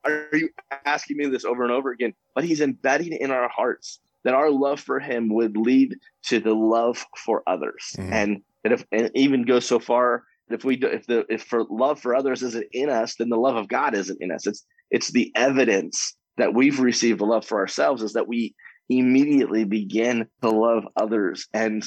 [0.06, 0.50] are you
[0.86, 2.13] asking me this over and over again?
[2.36, 6.54] But he's embedding in our hearts that our love for him would lead to the
[6.54, 7.96] love for others.
[7.98, 8.12] Mhm.
[8.12, 11.63] And that if and even goes so far if we do, if the if for
[11.70, 14.48] love for others isn't in us, then the love of God isn't in us.
[14.48, 18.56] It's it's the evidence that we've received the love for ourselves is that we
[18.89, 21.84] immediately begin to love others and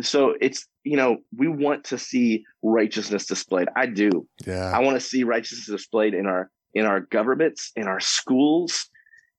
[0.00, 4.70] so it's you know we want to see righteousness displayed i do Yeah.
[4.74, 8.88] i want to see righteousness displayed in our in our governments in our schools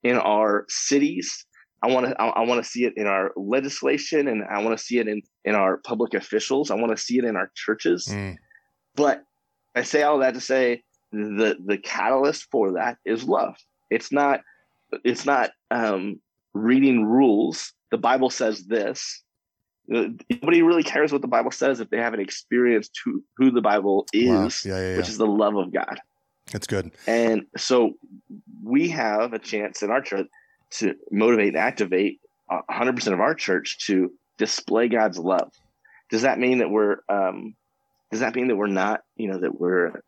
[0.04, 1.46] in our cities
[1.82, 4.84] i want to i, want to see it in our legislation and i want to
[4.84, 8.08] see it in in our public officials i want to see it in our churches
[8.10, 8.36] Mm.
[8.96, 9.24] but
[9.76, 13.56] I say all that to say the the catalyst for that is love.
[13.92, 14.42] It's not
[15.06, 16.20] it's not um,
[16.54, 17.74] reading rules.
[17.92, 19.24] The Bible says this.
[19.94, 23.62] Uh, Nobody really cares what the Bible says if they haven't experienced who, who the
[23.62, 24.46] Bible Wow.
[24.46, 24.76] is, Yeah.
[24.80, 24.90] Yeah.
[24.92, 24.98] Yeah.
[24.98, 26.00] which is the love of God.
[26.52, 26.92] That's good.
[27.08, 27.94] And so
[28.64, 30.28] we have a chance in our church
[30.72, 35.52] to motivate and activate uh, 100% of our church to display God's love.
[36.10, 37.56] Does that mean that we're, um,
[38.12, 40.02] does that mean that we're not, you know, that we're,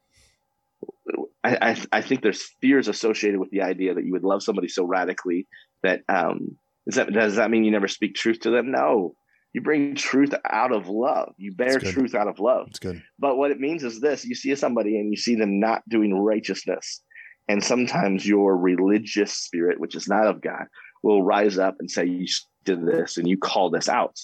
[1.43, 4.67] I, I, I think there's fears associated with the idea that you would love somebody
[4.67, 5.47] so radically
[5.83, 8.71] that, um, is that, does that mean you never speak truth to them?
[8.71, 9.15] No,
[9.53, 11.33] you bring truth out of love.
[11.37, 12.67] You bear truth out of love.
[12.67, 13.03] That's good.
[13.19, 16.13] But what it means is this you see somebody and you see them not doing
[16.13, 17.01] righteousness.
[17.49, 20.67] And sometimes your religious spirit, which is not of God,
[21.03, 22.25] will rise up and say, You
[22.63, 24.17] did this and you call this out.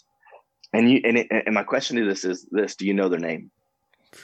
[0.74, 3.20] And you and, it, and my question to this is this do you know their
[3.20, 3.52] name?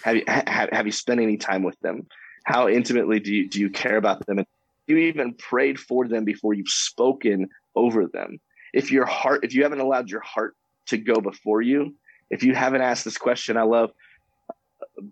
[0.04, 2.08] Have you have, have you spent any time with them?
[2.46, 4.39] How intimately do you do you care about them?
[4.39, 4.48] And
[4.88, 8.39] you even prayed for them before you've spoken over them.
[8.74, 10.56] If your heart, if you haven't allowed your heart
[10.88, 11.96] to go before you,
[12.30, 13.91] if you haven't asked this question, I love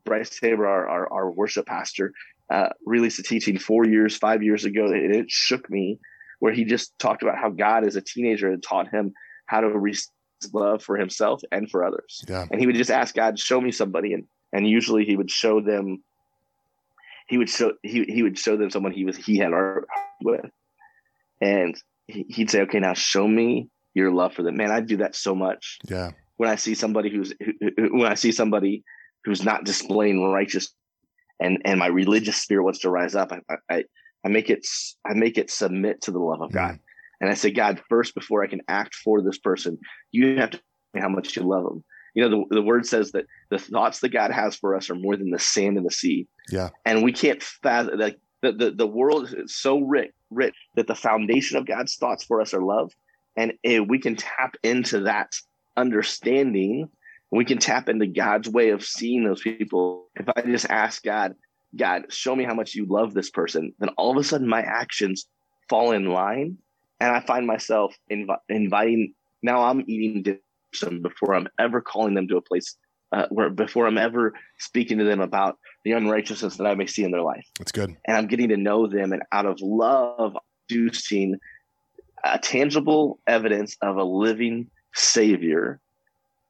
[0.05, 2.13] Bryce Tabor, our, our, our worship pastor,
[2.49, 5.99] uh, released a teaching four years, five years ago, and it shook me,
[6.39, 9.13] where he just talked about how God, as a teenager, had taught him
[9.45, 10.09] how to receive
[10.53, 12.25] love for himself and for others.
[12.27, 12.47] Yeah.
[12.49, 15.61] And he would just ask God, "Show me somebody," and and usually he would show
[15.61, 16.03] them.
[17.31, 19.87] He would show he he would show them someone he was he had art
[20.21, 20.45] with,
[21.39, 24.97] and he- he'd say, "Okay, now show me your love for them." Man, I do
[24.97, 26.11] that so much Yeah.
[26.35, 27.53] when I see somebody who's who,
[27.99, 28.83] when I see somebody
[29.23, 30.75] who's not displaying righteous
[31.39, 33.39] and and my religious spirit wants to rise up, I
[33.69, 33.85] I,
[34.25, 34.67] I make it
[35.09, 37.21] I make it submit to the love of God, mm-hmm.
[37.21, 39.77] and I say, God, first before I can act for this person,
[40.11, 40.59] you have to
[40.97, 41.85] how much you love them.
[42.13, 44.95] You know, the, the word says that the thoughts that God has for us are
[44.95, 46.27] more than the sand in the sea.
[46.49, 46.69] Yeah.
[46.85, 50.95] And we can't fathom like the, the, the world is so rich, rich that the
[50.95, 52.91] foundation of God's thoughts for us are love.
[53.37, 55.33] And if we can tap into that
[55.77, 56.89] understanding.
[57.31, 60.07] We can tap into God's way of seeing those people.
[60.15, 61.33] If I just ask God,
[61.75, 64.61] God, show me how much you love this person, then all of a sudden my
[64.61, 65.25] actions
[65.69, 66.57] fall in line.
[66.99, 70.37] And I find myself invi- inviting, now I'm eating
[70.79, 72.77] them before I'm ever calling them to a place
[73.11, 77.03] uh, where, before I'm ever speaking to them about the unrighteousness that I may see
[77.03, 77.89] in their life That's good.
[78.07, 80.37] and I'm getting to know them, and out of love,
[80.69, 81.37] producing
[82.23, 85.79] a tangible evidence of a living Savior,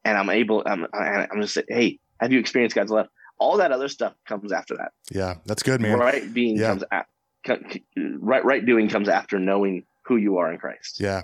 [0.05, 0.63] and I'm able.
[0.65, 3.07] I'm I'm just saying, hey, have you experienced God's love?
[3.39, 4.91] All that other stuff comes after that.
[5.11, 5.35] Yeah.
[5.47, 5.97] That's good, man.
[5.97, 6.67] Right being Yeah.
[6.67, 7.07] comes at,
[8.19, 10.99] right right doing comes after knowing who you are in Christ.
[10.99, 11.23] Yeah.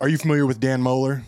[0.00, 1.22] Are you familiar with Dan Mohler?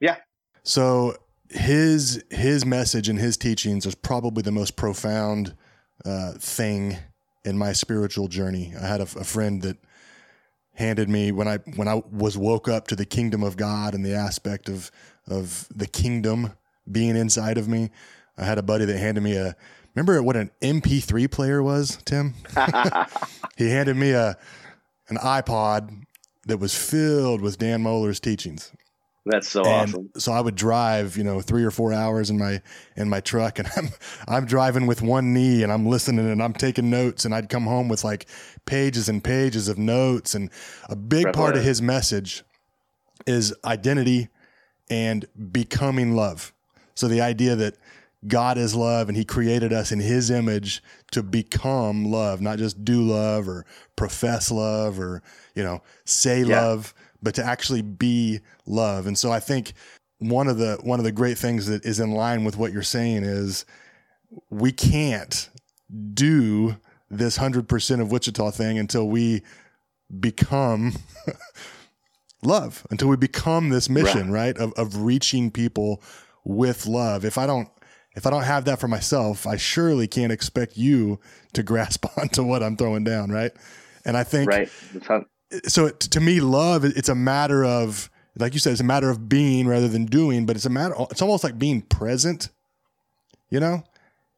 [0.00, 0.16] Yeah.
[0.62, 1.16] So
[1.48, 5.54] his his message and his teachings is probably the most profound
[6.04, 6.96] uh, thing
[7.44, 8.72] in my spiritual journey.
[8.80, 9.76] I had a, a friend that
[10.74, 14.04] handed me when I when I was woke up to the kingdom of God and
[14.04, 14.90] the aspect of
[15.26, 16.52] of the kingdom
[16.90, 17.90] being inside of me.
[18.38, 19.54] I had a buddy that handed me a
[19.94, 22.34] remember what an MP3 player was, Tim?
[23.56, 24.36] he handed me a
[25.08, 26.04] an iPod
[26.46, 28.72] that was filled with Dan Mohler's teachings.
[29.26, 30.10] That's so and awesome.
[30.16, 32.62] so I would drive, you know, three or four hours in my
[32.96, 33.88] in my truck, and I'm
[34.26, 37.64] I'm driving with one knee, and I'm listening, and I'm taking notes, and I'd come
[37.64, 38.26] home with like
[38.64, 40.50] pages and pages of notes, and
[40.88, 42.42] a big part of his message
[43.26, 44.28] is identity
[44.88, 46.52] and becoming love.
[46.94, 47.76] So the idea that
[48.26, 52.84] God is love and he created us in his image to become love, not just
[52.84, 53.64] do love or
[53.96, 55.22] profess love or,
[55.54, 56.60] you know, say Yeah.
[56.60, 59.06] love, but to actually be love.
[59.06, 59.72] And so I think
[60.18, 62.82] one of the one of the great things that is in line with what you're
[62.82, 63.64] saying is
[64.50, 65.48] we can't
[66.14, 66.76] do
[67.10, 69.42] this 100% of Wichita thing until we
[70.20, 70.92] become
[72.42, 74.56] love, until we become this mission, right?
[74.56, 74.58] right?
[74.58, 76.02] Of, of reaching people
[76.44, 77.24] with love.
[77.24, 77.68] If I don't,
[78.14, 81.20] if I don't have that for myself, I surely can't expect you
[81.52, 83.52] to grasp onto what I'm throwing down, right?
[84.04, 84.70] And I think, right.
[85.66, 89.10] So it, to me, love, it's a matter of, like you said, it's a matter
[89.10, 92.48] of being rather than doing, but it's a matter, it's almost like being present,
[93.48, 93.82] you know?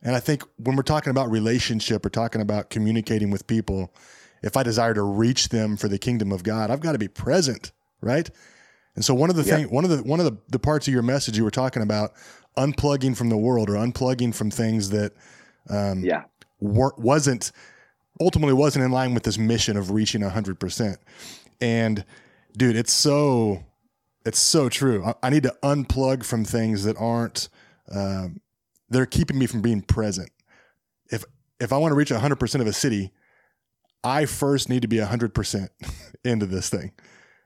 [0.02, 3.94] And I think when we're talking about relationship or talking about communicating with people,
[4.42, 7.08] if I desire to reach them for the kingdom of God, I've got to be
[7.08, 7.70] present,
[8.00, 8.28] right?
[8.96, 9.56] And so one of the yeah.
[9.56, 11.82] thing, one of the one of the, the parts of your message you were talking
[11.82, 12.12] about
[12.58, 15.12] unplugging from the world or unplugging from things that
[15.70, 16.24] um, yeah
[16.60, 17.52] wasn't
[18.22, 20.96] ultimately wasn't in line with this mission of reaching 100%.
[21.60, 22.04] And
[22.56, 23.64] dude, it's so
[24.24, 25.04] it's so true.
[25.04, 27.48] I, I need to unplug from things that aren't
[27.90, 28.40] um,
[28.88, 30.30] they're keeping me from being present.
[31.10, 31.24] If
[31.60, 33.12] if I want to reach 100% of a city,
[34.04, 35.68] I first need to be 100%
[36.24, 36.92] into this thing.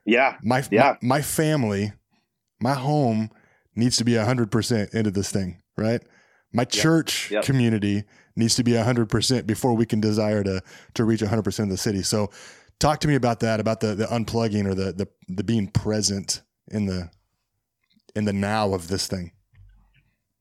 [0.05, 0.37] Yeah.
[0.41, 0.95] My, yeah.
[1.01, 1.93] my, my family,
[2.59, 3.29] my home
[3.75, 6.01] needs to be 100% into this thing, right?
[6.53, 7.37] My church yep.
[7.37, 7.43] Yep.
[7.45, 8.03] community
[8.35, 10.61] needs to be 100% before we can desire to
[10.93, 12.01] to reach 100% of the city.
[12.01, 12.29] So
[12.79, 16.41] talk to me about that about the the unplugging or the the the being present
[16.69, 17.09] in the
[18.15, 19.31] in the now of this thing.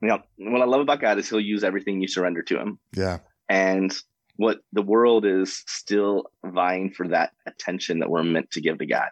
[0.02, 0.18] Yeah.
[0.36, 2.78] What I love about God is he'll use everything you surrender to him.
[2.94, 3.18] Yeah.
[3.48, 3.94] And
[4.36, 8.86] what the world is still vying for that attention that we're meant to give to
[8.86, 9.08] God.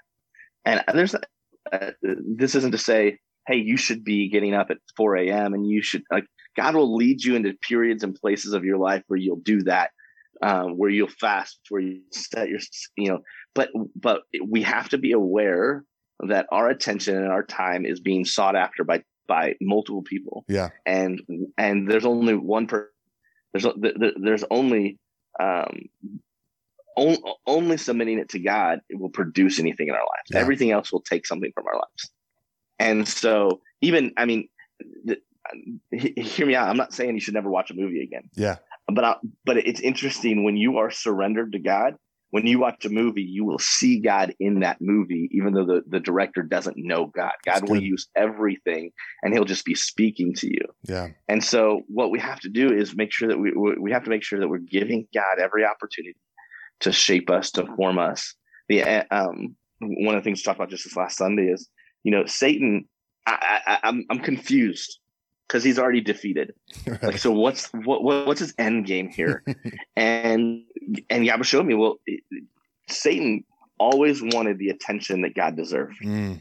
[0.64, 5.16] And there's, uh, this isn't to say, hey, you should be getting up at 4
[5.16, 5.54] a.m.
[5.54, 6.24] and you should, like,
[6.56, 9.90] God will lead you into periods and places of your life where you'll do that,
[10.42, 12.60] um, where you'll fast, where you set your,
[12.96, 13.20] you know,
[13.54, 15.84] but, but we have to be aware
[16.20, 20.44] that our attention and our time is being sought after by, by multiple people.
[20.48, 20.70] Yeah.
[20.86, 21.20] And,
[21.58, 22.88] and there's only one person,
[23.52, 23.66] there's,
[24.16, 24.98] there's only,
[25.40, 25.88] um,
[26.96, 30.30] only submitting it to God will produce anything in our lives.
[30.30, 30.38] Yeah.
[30.38, 32.10] Everything else will take something from our lives.
[32.78, 34.48] And so, even I mean,
[35.90, 36.68] hear me out.
[36.68, 38.30] I'm not saying you should never watch a movie again.
[38.34, 38.56] Yeah.
[38.92, 41.94] But I, but it's interesting when you are surrendered to God.
[42.30, 45.82] When you watch a movie, you will see God in that movie, even though the,
[45.86, 47.30] the director doesn't know God.
[47.44, 48.90] God will use everything,
[49.22, 50.66] and He'll just be speaking to you.
[50.82, 51.10] Yeah.
[51.28, 54.10] And so, what we have to do is make sure that we we have to
[54.10, 56.18] make sure that we're giving God every opportunity
[56.80, 58.34] to shape us, to form us.
[58.68, 61.68] The um, one of the things we talked about just this last Sunday is,
[62.02, 62.88] you know, Satan.
[63.26, 64.98] I, I, I'm I'm confused
[65.46, 66.54] because he's already defeated.
[66.86, 67.02] Right.
[67.02, 69.42] Like, so what's what, what what's his end game here?
[69.96, 70.62] and
[71.10, 71.74] and Abba showed me.
[71.74, 72.00] Well,
[72.88, 73.44] Satan
[73.78, 76.00] always wanted the attention that God deserved.
[76.02, 76.40] Mm.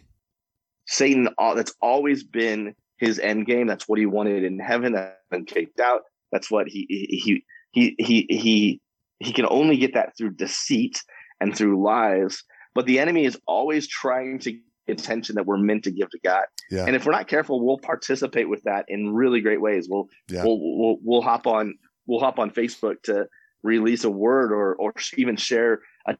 [0.86, 3.68] Satan, that's always been his end game.
[3.68, 4.94] That's what he wanted in heaven.
[4.94, 6.02] That's been kicked out.
[6.32, 8.82] That's what he he he he he
[9.20, 11.02] he can only get that through deceit
[11.40, 12.44] and through lies.
[12.76, 16.44] But the enemy is always trying to attention that we're meant to give to God.
[16.70, 16.86] Yeah.
[16.86, 19.88] And if we're not careful, we'll participate with that in really great ways.
[19.90, 20.44] We'll yeah.
[20.44, 21.76] we'll, we'll we'll hop on
[22.08, 23.28] we'll hop on Facebook to
[23.64, 26.16] release a word or or even share a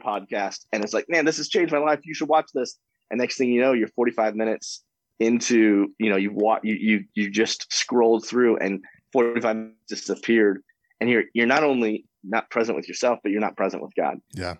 [0.00, 2.00] podcast, and it's like, man, this has changed my life.
[2.04, 2.78] You should watch this.
[3.10, 4.84] And next thing you know, you're 45 minutes
[5.20, 8.80] into you know you've wa- you you you just scrolled through and
[9.12, 10.62] 45 minutes disappeared,
[11.00, 14.18] and you're you're not only not present with yourself, but you're not present with God.
[14.34, 14.54] Yeah.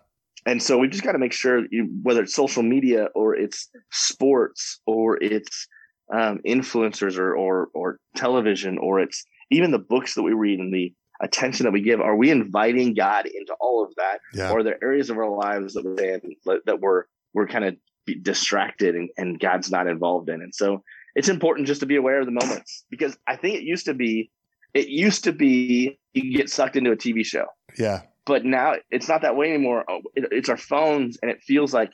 [0.47, 3.69] And so we've just got to make sure, you, whether it's social media or it's
[3.91, 5.67] sports or it's
[6.13, 10.73] um, influencers or, or or television or it's even the books that we read and
[10.73, 14.19] the attention that we give, are we inviting God into all of that?
[14.35, 14.51] Yeah.
[14.51, 16.21] Or are there areas of our lives that we're in,
[16.67, 17.77] that we're we're kind of
[18.23, 20.43] distracted and, and God's not involved in?
[20.43, 20.83] And so
[21.15, 23.95] it's important just to be aware of the moments because I think it used to
[23.95, 24.31] be
[24.75, 27.47] it used to be you get sucked into a TV show.
[27.79, 28.03] Yeah.
[28.29, 29.87] But now it's not that way anymore.
[29.89, 31.91] Oh, it's our phones, and it feels like,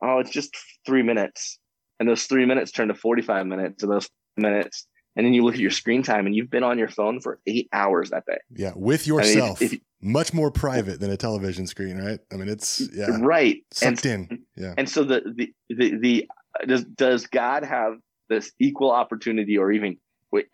[0.00, 1.58] oh, it's just three minutes,
[1.98, 5.54] and those three minutes turn to forty-five minutes, and those minutes, and then you look
[5.54, 8.38] at your screen time, and you've been on your phone for eight hours that day.
[8.54, 9.60] Yeah, with yourself.
[9.60, 12.20] I mean, if, if, much more private than a television screen, right?
[12.32, 14.42] I mean, it's yeah, right, sucked and, in.
[14.56, 16.28] Yeah, and so the the the, the
[16.68, 17.94] does does God have
[18.28, 19.98] this equal opportunity or even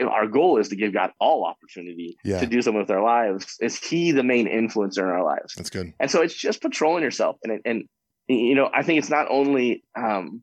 [0.00, 2.40] our goal is to give God all opportunity yeah.
[2.40, 3.56] to do something with our lives.
[3.60, 5.54] Is He the main influencer in our lives?
[5.56, 5.92] That's good.
[6.00, 7.84] And so it's just patrolling yourself, and and
[8.26, 10.42] you know I think it's not only um,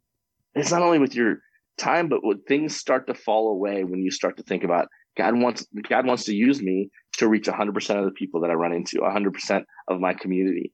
[0.54, 1.40] it's not only with your
[1.78, 5.40] time, but when things start to fall away when you start to think about God
[5.40, 8.54] wants God wants to use me to reach 100 percent of the people that I
[8.54, 10.72] run into, 100 percent of my community.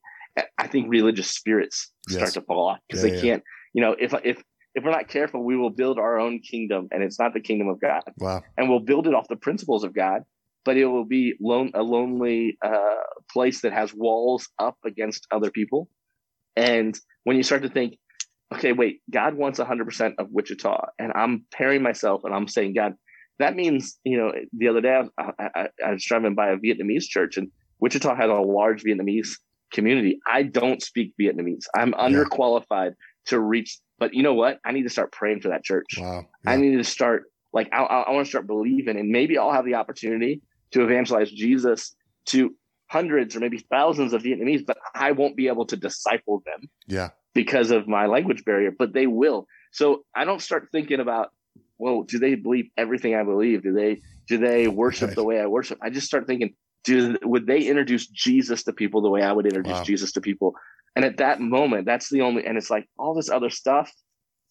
[0.57, 2.17] I think religious spirits yes.
[2.17, 3.21] start to fall off because yeah, they yeah.
[3.21, 3.43] can't.
[3.73, 4.41] You know, if if
[4.73, 7.67] if we're not careful, we will build our own kingdom, and it's not the kingdom
[7.67, 8.01] of God.
[8.17, 8.43] Wow.
[8.57, 10.23] And we'll build it off the principles of God,
[10.63, 12.95] but it will be lone, a lonely uh,
[13.31, 15.89] place that has walls up against other people.
[16.55, 17.97] And when you start to think,
[18.53, 22.93] okay, wait, God wants 100% of Wichita, and I'm pairing myself and I'm saying, God,
[23.39, 27.05] that means, you know, the other day I, I, I was driving by a Vietnamese
[27.05, 27.49] church, and
[27.79, 29.29] Wichita has a large Vietnamese
[29.73, 30.19] community.
[30.27, 31.63] I don't speak Vietnamese.
[31.75, 32.93] I'm underqualified
[33.27, 33.79] to reach.
[34.01, 34.59] But you know what?
[34.65, 35.99] I need to start praying for that church.
[35.99, 36.25] Wow.
[36.43, 39.63] I need to start like I, I want to start believing, and maybe I'll have
[39.63, 40.41] the opportunity
[40.71, 41.95] to evangelize Jesus
[42.29, 42.55] to
[42.89, 46.67] hundreds or maybe thousands of Vietnamese, but I won't be able to disciple them.
[46.87, 47.09] Yeah.
[47.35, 49.45] Because of my language barrier, but they will.
[49.71, 51.29] So I don't start thinking about,
[51.77, 53.61] well, do they believe everything I believe?
[53.61, 55.15] Do they do they worship right.
[55.15, 55.77] the way I worship?
[55.79, 59.45] I just start thinking, do would they introduce Jesus to people the way I would
[59.45, 59.83] introduce wow.
[59.83, 60.55] Jesus to people?
[60.95, 62.45] And at that moment, that's the only.
[62.45, 63.91] And it's like all this other stuff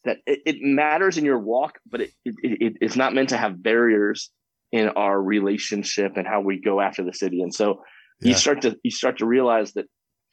[0.04, 3.36] that it, it matters in your walk, but it, it, it it's not meant to
[3.36, 4.30] have barriers
[4.72, 7.42] in our relationship and how we go after the city.
[7.42, 7.82] And so
[8.20, 8.30] yeah.
[8.30, 9.86] you start to you start to realize that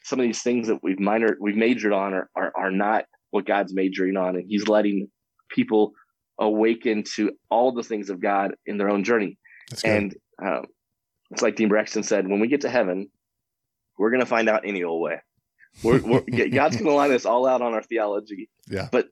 [0.03, 3.45] some of these things that we've minor we've majored on are, are are not what
[3.45, 5.09] God's majoring on, and He's letting
[5.49, 5.91] people
[6.39, 9.37] awaken to all the things of God in their own journey.
[9.83, 10.65] And um,
[11.31, 13.09] it's like Dean Braxton said: when we get to heaven,
[13.97, 15.19] we're going to find out any old way.
[15.83, 18.49] We're, we're, God's going to line us all out on our theology.
[18.67, 18.89] Yeah.
[18.91, 19.07] But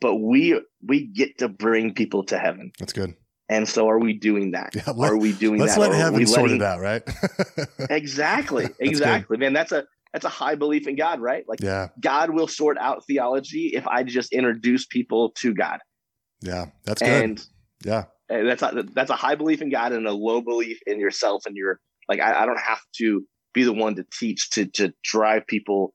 [0.00, 2.72] but we we get to bring people to heaven.
[2.78, 3.14] That's good.
[3.48, 4.76] And so, are we doing that?
[4.76, 5.80] Yeah, let, are we doing let's that?
[5.80, 7.02] Let's let heaven sort it out, right?
[7.90, 9.52] exactly, exactly, man.
[9.52, 11.44] That's a that's a high belief in God, right?
[11.48, 11.88] Like, yeah.
[12.00, 15.78] God will sort out theology if I just introduce people to God.
[16.40, 17.08] Yeah, that's good.
[17.08, 17.46] And
[17.84, 21.00] yeah, and that's a, that's a high belief in God and a low belief in
[21.00, 22.20] yourself and your like.
[22.20, 25.92] I, I don't have to be the one to teach to to drive people.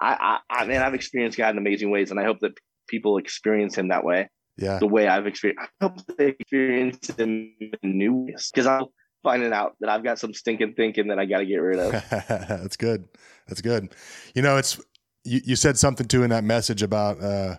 [0.00, 3.18] I, I, I man, I've experienced God in amazing ways, and I hope that people
[3.18, 4.28] experience Him that way
[4.58, 4.78] yeah.
[4.78, 5.70] the way I've experienced.
[5.80, 8.86] I hope they experience Him in new ways because I'm
[9.22, 11.92] finding out that I've got some stinking thinking that I got to get rid of.
[12.28, 13.08] That's good.
[13.46, 13.94] That's good.
[14.34, 14.80] You know, it's
[15.24, 17.56] you, you said something too in that message about uh,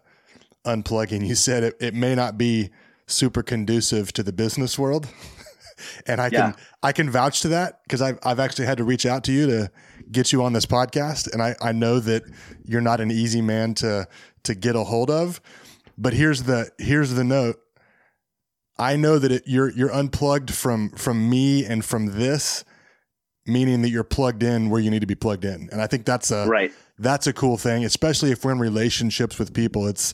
[0.65, 1.25] unplugging.
[1.25, 2.69] You said it, it may not be
[3.07, 5.07] super conducive to the business world.
[6.05, 6.51] And I yeah.
[6.51, 9.31] can I can vouch to that because I've I've actually had to reach out to
[9.31, 9.71] you to
[10.11, 12.23] get you on this podcast, and I I know that
[12.63, 14.07] you're not an easy man to
[14.43, 15.41] to get a hold of.
[15.97, 17.59] But here's the here's the note.
[18.77, 22.63] I know that it, you're you're unplugged from from me and from this,
[23.45, 25.67] meaning that you're plugged in where you need to be plugged in.
[25.71, 26.71] And I think that's a right.
[26.97, 29.87] That's a cool thing, especially if we're in relationships with people.
[29.87, 30.13] It's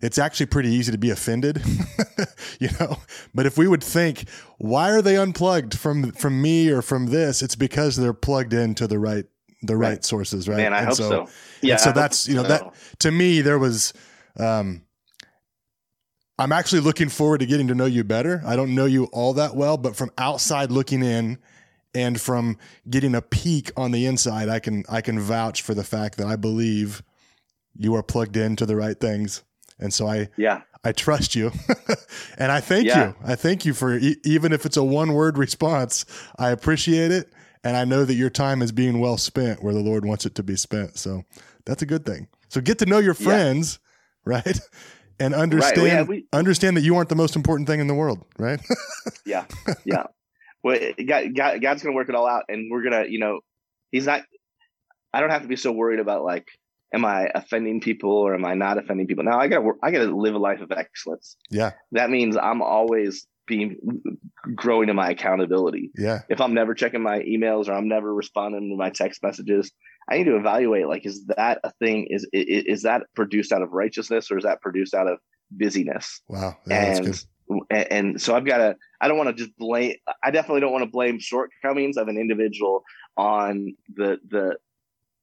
[0.00, 1.62] it's actually pretty easy to be offended,
[2.60, 2.98] you know.
[3.34, 4.28] But if we would think,
[4.58, 7.42] why are they unplugged from from me or from this?
[7.42, 9.26] It's because they're plugged into the right
[9.62, 10.58] the right, right sources, right?
[10.58, 11.10] Man, I and hope so.
[11.10, 11.28] so.
[11.62, 11.76] Yeah.
[11.76, 12.48] So that's you know so.
[12.48, 13.92] that to me there was
[14.38, 14.82] um,
[16.38, 18.42] I'm actually looking forward to getting to know you better.
[18.46, 21.38] I don't know you all that well, but from outside looking in
[21.94, 25.84] and from getting a peek on the inside, I can I can vouch for the
[25.84, 27.02] fact that I believe
[27.74, 29.42] you are plugged into the right things.
[29.78, 30.62] And so I yeah.
[30.84, 31.52] I trust you.
[32.38, 33.08] and I thank yeah.
[33.08, 33.14] you.
[33.24, 36.04] I thank you for e- even if it's a one word response,
[36.38, 37.32] I appreciate it
[37.64, 40.34] and I know that your time is being well spent where the Lord wants it
[40.36, 40.96] to be spent.
[40.96, 41.24] So
[41.64, 42.28] that's a good thing.
[42.48, 43.78] So get to know your friends,
[44.26, 44.34] yeah.
[44.44, 44.60] right?
[45.20, 45.92] and understand right.
[45.92, 48.60] yeah, we, understand that you aren't the most important thing in the world, right?
[49.26, 49.44] yeah,
[49.84, 50.04] yeah.
[50.62, 53.40] Well, God, God, God's going to work it all out, and we're gonna, you know,
[53.90, 54.22] He's not.
[55.12, 56.46] I don't have to be so worried about like,
[56.92, 59.24] am I offending people or am I not offending people?
[59.24, 61.36] Now I got to I got to live a life of excellence.
[61.50, 63.76] Yeah, that means I'm always being
[64.54, 65.90] growing in my accountability.
[65.96, 66.20] Yeah.
[66.28, 69.72] If I'm never checking my emails or I'm never responding to my text messages,
[70.08, 73.62] I need to evaluate like is that a thing is is, is that produced out
[73.62, 75.18] of righteousness or is that produced out of
[75.50, 76.20] busyness?
[76.28, 76.56] Wow.
[76.66, 77.24] Yeah, and
[77.70, 80.84] and so I've got to I don't want to just blame I definitely don't want
[80.84, 82.84] to blame shortcomings of an individual
[83.16, 84.56] on the the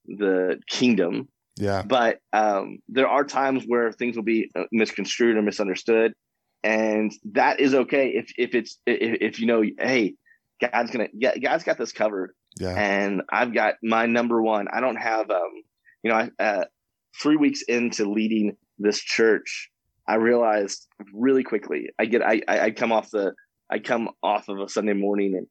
[0.08, 1.30] the kingdom.
[1.58, 1.84] Yeah.
[1.84, 6.14] But um, there are times where things will be uh, misconstrued or misunderstood
[6.64, 10.16] and that is okay if if it's if, if you know hey
[10.60, 12.70] God's gonna God's got this covered yeah.
[12.70, 14.68] And I've got my number one.
[14.72, 15.64] I don't have, um,
[16.04, 16.66] you know, I, uh,
[17.22, 19.70] three weeks into leading this church,
[20.08, 21.90] I realized really quickly.
[22.00, 23.34] I get, I, I come off the,
[23.70, 25.48] I come off of a Sunday morning and,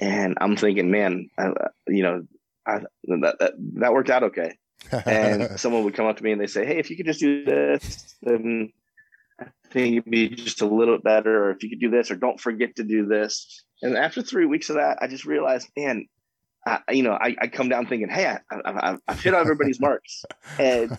[0.00, 1.50] and I'm thinking, man, uh,
[1.86, 2.22] you know,
[2.66, 4.58] I, that, that that worked out okay.
[4.92, 7.20] And someone would come up to me and they say, "Hey, if you could just
[7.20, 8.72] do this, then
[9.40, 11.44] I think you'd be just a little bit better.
[11.44, 14.46] Or if you could do this, or don't forget to do this." And after three
[14.46, 16.06] weeks of that, I just realized, man,
[16.66, 20.24] I, you know, I, I come down thinking, hey, I, I, I've hit everybody's marks,
[20.58, 20.96] and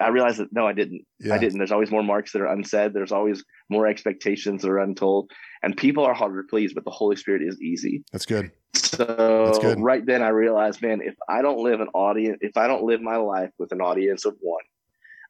[0.00, 1.02] I realized that no, I didn't.
[1.20, 1.34] Yeah.
[1.34, 1.58] I didn't.
[1.58, 2.92] There's always more marks that are unsaid.
[2.92, 5.30] There's always more expectations that are untold,
[5.62, 6.74] and people are harder to please.
[6.74, 8.04] But the Holy Spirit is easy.
[8.12, 8.50] That's good.
[8.74, 9.80] So good.
[9.80, 13.00] right then, I realized, man, if I don't live an audience, if I don't live
[13.00, 14.64] my life with an audience of one,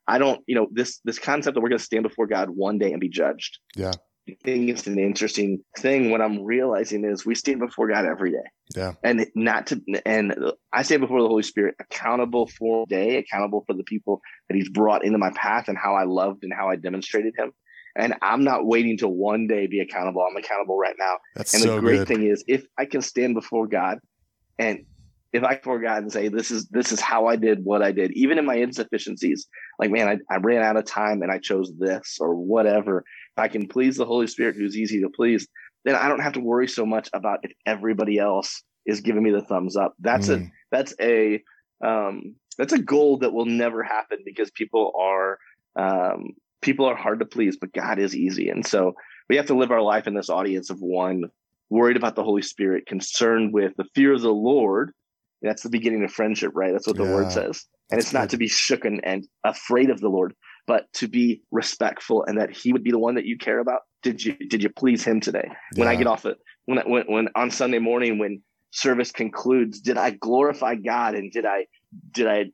[0.07, 2.79] I don't, you know, this this concept that we're going to stand before God one
[2.79, 3.59] day and be judged.
[3.77, 3.93] Yeah.
[4.29, 6.11] I think it's an interesting thing.
[6.11, 8.45] What I'm realizing is we stand before God every day
[8.77, 8.93] Yeah.
[9.03, 10.35] and not to and
[10.73, 14.69] i stand before the holy spirit accountable for day accountable for the people that he's
[14.69, 17.53] brought into my path and how i loved and how i demonstrated him
[17.97, 21.63] and i'm not waiting to one day be accountable i'm accountable right now That's and
[21.63, 22.09] so the great good.
[22.09, 23.99] thing is if i can stand before god
[24.59, 24.85] and
[25.33, 27.91] if i before god and say this is this is how i did what i
[27.93, 29.47] did even in my insufficiencies
[29.79, 33.05] like man i, I ran out of time and i chose this or whatever
[33.39, 35.47] if i can please the holy spirit who's easy to please
[35.85, 39.31] then I don't have to worry so much about if everybody else is giving me
[39.31, 39.95] the thumbs up.
[40.01, 40.51] That's a Mm.
[40.71, 41.43] that's a
[41.85, 45.39] um, that's a goal that will never happen because people are
[45.77, 46.31] um,
[46.61, 48.95] people are hard to please, but God is easy, and so
[49.29, 51.25] we have to live our life in this audience of one,
[51.71, 54.93] worried about the Holy Spirit, concerned with the fear of the Lord.
[55.41, 56.73] That's the beginning of friendship, right?
[56.73, 57.15] That's what the Yeah.
[57.15, 60.35] word says, and it's not to be shooken and afraid of the Lord,
[60.69, 63.81] but to be respectful and that He would be the one that you care about.
[64.05, 65.49] Did you did you please Him today?
[65.75, 69.97] when I get off it, when, when when on Sunday morning when service concludes, did
[69.97, 71.67] I glorify God and did I
[72.13, 72.45] did I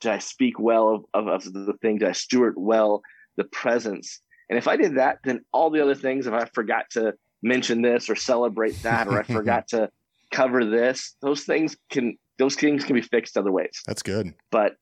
[0.00, 1.98] did I speak well of, of, of the thing?
[1.98, 3.02] Did I steward well
[3.36, 4.20] the presence?
[4.48, 7.82] And if I did that, then all the other things, if I forgot to mention
[7.82, 9.88] this or celebrate that, or I forgot to
[10.32, 13.80] cover this, those things can those things can be fixed other ways.
[13.86, 14.34] That's good.
[14.50, 14.72] But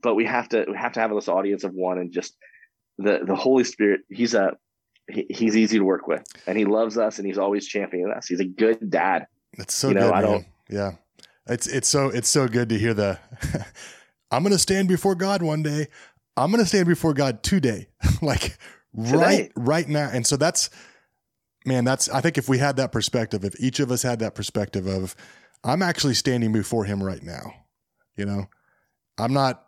[0.00, 2.36] but we have to we have to have this audience of one and just
[2.98, 4.00] the the Holy Spirit.
[4.08, 4.56] He's a
[5.10, 8.26] he, he's easy to work with, and he loves us, and he's always championing us.
[8.26, 9.26] He's a good dad.
[9.56, 10.14] That's so You know, good.
[10.14, 10.30] I man.
[10.30, 10.92] don't- Yeah.
[11.48, 13.18] It's it's so it's so good to hear the
[14.30, 15.88] I'm gonna stand before God one day.
[16.36, 17.88] I'm gonna stand before God today.
[18.22, 18.56] like
[18.94, 20.08] right right now.
[20.12, 20.70] And so that's
[21.66, 24.34] man, that's I think if we had that perspective, if each of us had that
[24.34, 25.16] perspective of
[25.64, 27.54] I'm actually standing before him right now.
[28.16, 28.46] You know?
[29.18, 29.66] I'm not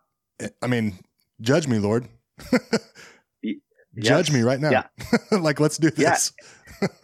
[0.62, 0.94] I mean,
[1.40, 2.08] judge me, Lord.
[3.96, 4.70] Judge me right now.
[4.70, 4.86] Yeah.
[5.38, 6.10] like let's do Yeah.
[6.10, 6.32] this.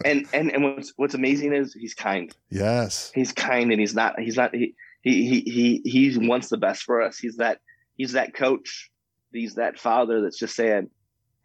[0.05, 2.35] And and and what's what's amazing is he's kind.
[2.49, 3.11] Yes.
[3.15, 6.83] He's kind, and he's not he's not he he he he, he wants the best
[6.83, 7.17] for us.
[7.17, 7.59] He's that
[7.95, 8.91] he's that coach.
[9.31, 10.89] He's that father that's just saying,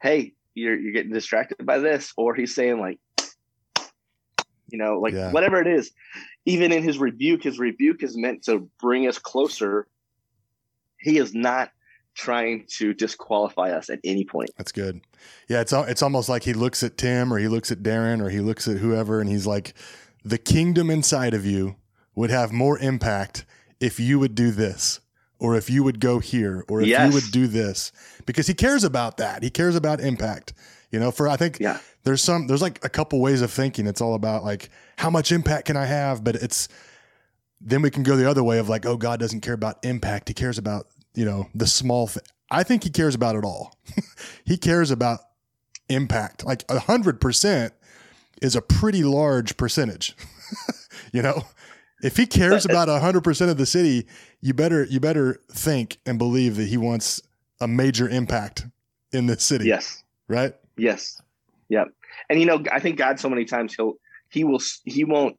[0.03, 2.99] "Hey, you're you're getting distracted by this," or he's saying like,
[4.69, 5.31] you know, like Yeah.
[5.31, 5.93] whatever it is.
[6.45, 9.87] Even in his rebuke, his rebuke is meant to bring us closer.
[10.99, 11.71] He is not
[12.17, 14.51] trying to disqualify us at any point.
[14.57, 15.01] That's good.
[15.49, 18.31] Yeah, it's it's almost like he looks at Tim or he looks at Darin or
[18.31, 19.75] he looks at whoever and he's like,
[20.25, 21.77] the kingdom inside of you
[22.15, 23.45] would have more impact
[23.79, 25.01] if you would do this
[25.39, 27.07] or if you would go here or if Yes.
[27.09, 27.93] you would do this
[28.25, 29.43] because he cares about that.
[29.43, 30.55] He cares about impact.
[30.91, 31.79] You know, for I think Yeah.
[32.05, 33.87] there's some there's like a couple ways of thinking.
[33.87, 36.69] It's all about like how much impact can I have, but it's
[37.61, 40.29] then we can go the other way of like, oh, God doesn't care about impact.
[40.29, 40.87] He cares about,
[41.17, 42.23] you know, the small thing.
[42.51, 43.75] I think he cares about it all.
[44.45, 45.21] he cares about
[45.89, 46.45] impact.
[46.45, 47.73] Like a hundred percent
[48.41, 50.17] is a pretty large percentage.
[51.13, 51.43] you know,
[52.03, 54.07] if he cares uh, about a hundred percent of the city,
[54.41, 57.21] you better you better think and believe that he wants
[57.61, 58.67] a major impact
[59.13, 59.65] in this city.
[59.65, 60.05] Yes.
[60.29, 60.55] Right?
[60.77, 61.21] Yes.
[61.69, 61.89] Yep.
[62.29, 63.95] And you know, I think God so many times he'll
[64.29, 65.39] he will he won't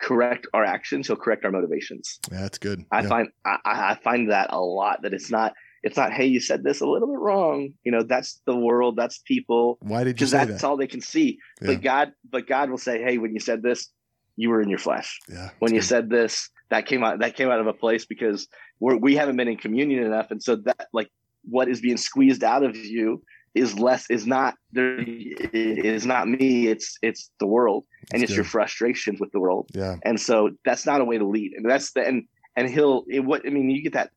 [0.00, 2.18] correct our actions, he'll correct our motivations.
[2.30, 2.84] Yeah, that's good.
[2.90, 3.08] I Yeah.
[3.08, 6.64] find I, I find that a lot that it's not it's not hey you said
[6.64, 7.72] this a little bit wrong.
[7.84, 10.66] You know, that's the world, that's people Why did you because say that's that?
[10.66, 11.38] all they can see.
[11.60, 11.68] Yeah.
[11.68, 13.88] But God but God will say, "Hey, when you said this,
[14.36, 15.18] you were in your flesh.
[15.28, 15.50] yeah.
[15.60, 18.48] When you that's said this, that came out that came out of a place because
[18.80, 21.08] we're, we haven't been in communion enough and so that like
[21.48, 23.22] what is being squeezed out of you
[23.56, 28.36] is less is not there is not me it's it's the world and That's it's
[28.36, 28.50] your good.
[28.52, 29.68] frustrations with the world.
[29.74, 29.96] Yeah.
[30.04, 32.24] and so that's not a way to lead and that's the and
[32.56, 34.10] and he'll it, what i mean you get that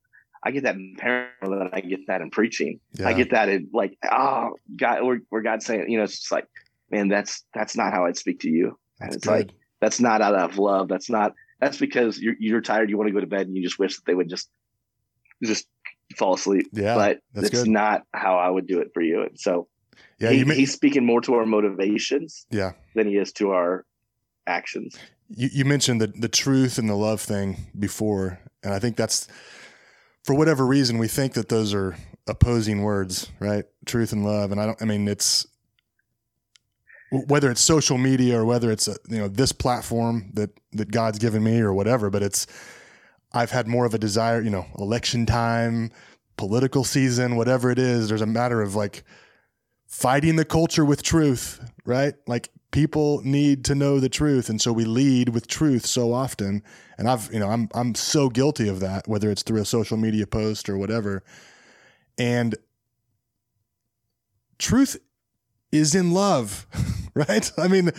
[0.43, 3.07] i get that in more i get that in preaching Yeah.
[3.09, 6.31] i get that in like oh god where, where god's saying you know it's just
[6.31, 6.47] like
[6.91, 9.31] man that's that's not how i'd speak to you and it's good.
[9.31, 9.49] like
[9.81, 13.13] that's not out of love that's not that's because you're, you're tired you want to
[13.13, 14.49] go to bed and you just wish that they would just
[15.43, 15.67] just
[16.17, 16.95] fall asleep yeah.
[16.95, 19.67] but that's it's not how i would do it for you and so
[20.19, 20.31] yeah.
[20.31, 22.71] he- You, ma- he's speaking more to our motivations yeah.
[22.95, 23.85] than he is to our
[24.47, 24.97] actions
[25.29, 29.27] you, you mentioned the, the truth and the love thing before, and I think that's
[30.23, 31.95] for whatever reason we think that those are
[32.27, 33.65] opposing words, right?
[33.85, 34.81] Truth and love, and I don't.
[34.81, 35.45] I mean, it's
[37.11, 41.19] whether it's social media or whether it's a, you know this platform that that God's
[41.19, 42.47] given me or whatever, but it's
[43.31, 45.91] I've had more of a desire, you know, election time,
[46.37, 49.03] political season, whatever it is, there's a matter of like
[49.87, 52.13] fighting the culture with truth, right?
[52.27, 56.63] Like people need to know the truth and so we lead with truth so often.
[56.97, 59.97] And I've, you know, I'm I'm so guilty of that whether it's through a social
[59.97, 61.23] media post or whatever.
[62.17, 62.55] And
[64.57, 64.97] truth
[65.71, 66.67] is in love,
[67.13, 67.51] right?
[67.57, 67.91] I mean,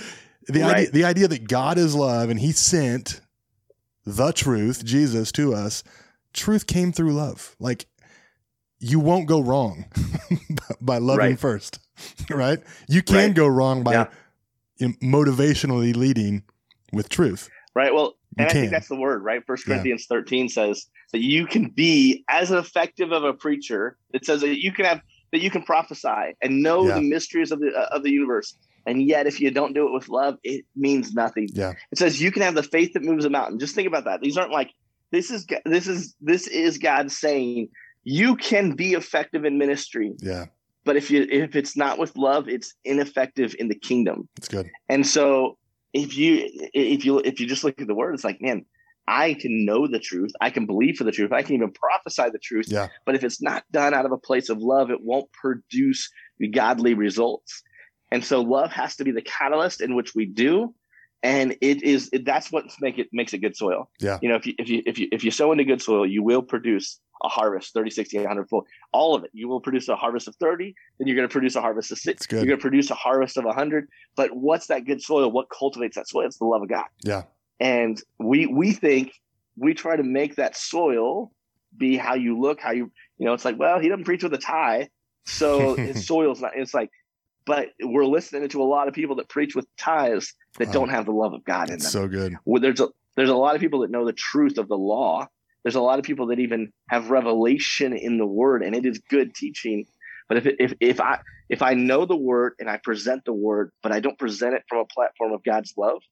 [0.49, 0.76] the Right.
[0.76, 3.20] idea the idea that God is love and he sent
[4.05, 5.83] the truth, Jesus to us,
[6.33, 7.57] truth came through love.
[7.59, 7.87] Like
[8.79, 9.85] you won't go wrong
[10.81, 11.39] by loving Right.
[11.39, 11.79] first,
[12.31, 12.59] right?
[12.89, 13.35] You can Right.
[13.35, 14.07] go wrong by Yeah.
[15.03, 16.43] motivationally leading
[16.93, 17.49] with truth.
[17.75, 17.95] Right.
[17.95, 18.61] Well, You and I can.
[18.63, 19.43] think that's the word, right?
[19.47, 19.75] First Yeah.
[19.75, 23.97] Corinthians 13 says that you can be as effective of a preacher.
[24.13, 25.01] It says that you can have
[25.33, 26.95] that you can prophesy and know Yeah.
[26.97, 28.57] the mysteries of the uh, of the universe.
[28.87, 31.49] And yet if you don't do it with love, it means nothing.
[31.53, 31.74] Yeah.
[31.93, 33.59] It says you can have the faith that moves a mountain.
[33.59, 34.20] Just think about that.
[34.20, 34.70] These aren't like
[35.11, 37.68] this is this is this is God saying
[38.05, 40.47] you can be effective in ministry, Yeah,
[40.85, 44.28] but if you if it's not with love, it's ineffective in the kingdom.
[44.37, 44.70] it's good.
[44.89, 45.59] And so
[45.93, 48.64] if you if you if you just look at the word, it's like, man,
[49.07, 50.31] I can know the truth.
[50.41, 51.33] I can believe for the truth.
[51.33, 52.66] I can even prophesy the truth.
[52.68, 52.89] Yeah.
[53.05, 56.09] But if it's not done out of a place of love, it won't produce
[56.53, 57.62] godly results.
[58.11, 60.75] And so love has to be the catalyst in which we do.
[61.23, 63.91] And it is it, that's what make it makes it good soil.
[64.01, 64.19] Yeah.
[64.23, 66.23] You know, if you if you if you if you sow into good soil, you
[66.23, 68.67] will produce a harvest 30, 60, 100 fold.
[68.93, 69.31] All of it.
[69.35, 71.99] You will produce a harvest of 30, then you're going to produce a harvest of
[71.99, 72.27] six.
[72.27, 72.37] Good.
[72.37, 73.89] You're going to produce a harvest of 100.
[74.17, 75.31] But what's that good soil?
[75.31, 76.27] What cultivates that soil?
[76.27, 76.87] It's the love of God.
[77.03, 77.25] Yeah,
[77.59, 79.13] And we we think
[79.57, 81.33] we try to make that soil
[81.77, 83.35] be how you look, how you you know.
[83.35, 84.89] It's like, well, he doesn't preach with a tie,
[85.27, 86.53] so his soil's not.
[86.57, 86.91] It's like,
[87.51, 91.05] but we're listening to a lot of people that preach with ties that don't have
[91.05, 91.91] the love of God in them.
[91.91, 92.37] so good.
[92.45, 92.87] Well, there's a
[93.17, 95.27] there's a lot of people that know the truth of the law.
[95.65, 99.01] There's a lot of people that even have revelation in the word, and it is
[99.11, 99.85] good teaching.
[100.29, 103.73] But if if if I if I know the word and I present the word,
[103.83, 106.03] but I don't present it from a platform of God's love,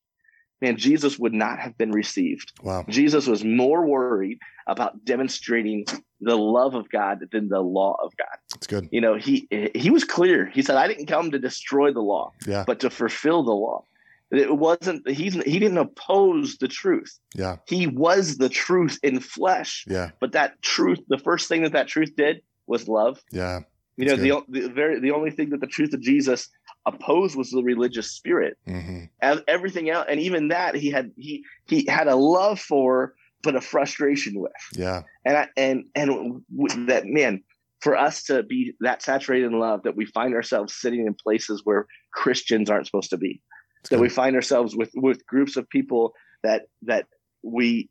[0.61, 2.53] man, Jesus would not have been received.
[2.65, 2.85] Wow.
[2.89, 5.87] Jesus was more worried about demonstrating
[6.21, 8.37] the love of God than the law of God.
[8.57, 8.89] It's good.
[8.91, 10.47] You know, he he was clear.
[10.47, 12.65] He said, "I didn't come to destroy the law, Yeah.
[12.67, 13.85] but to fulfill the law."
[14.31, 15.09] It wasn't.
[15.09, 17.19] He's he didn't oppose the truth.
[17.35, 17.57] Yeah.
[17.67, 19.85] He was the truth in flesh.
[19.89, 20.11] Yeah.
[20.21, 23.23] But that truth, the first thing that that truth did was love.
[23.33, 23.61] Yeah.
[23.97, 26.49] You know, the, the very the only thing that the truth of Jesus
[26.85, 28.57] opposed was the religious spirit.
[28.67, 33.15] hmm Ev- Everything else, and even that, he had he he had a love for,
[33.43, 34.53] but a frustration with.
[34.75, 35.03] Yeah.
[35.25, 36.43] And I, and and
[36.89, 37.43] that man,
[37.81, 41.63] for us to be that saturated in love that we find ourselves sitting in places
[41.65, 43.41] where Christians aren't supposed to be
[43.81, 44.03] It's that good.
[44.03, 46.13] we find ourselves with with groups of people
[46.43, 47.07] that that
[47.43, 47.89] we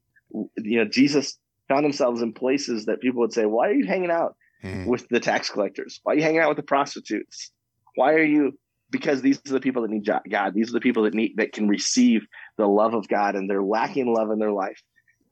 [0.57, 1.37] you know jesus
[1.69, 4.87] found themselves in places that people would say why are you hanging out Mhm.
[4.87, 7.51] with the tax collectors why are you hanging out with the prostitutes
[7.95, 8.57] why are you
[8.89, 11.53] because these are the people that need god these are the people that need that
[11.53, 12.25] can receive
[12.57, 14.81] the love of god and they're lacking love in their life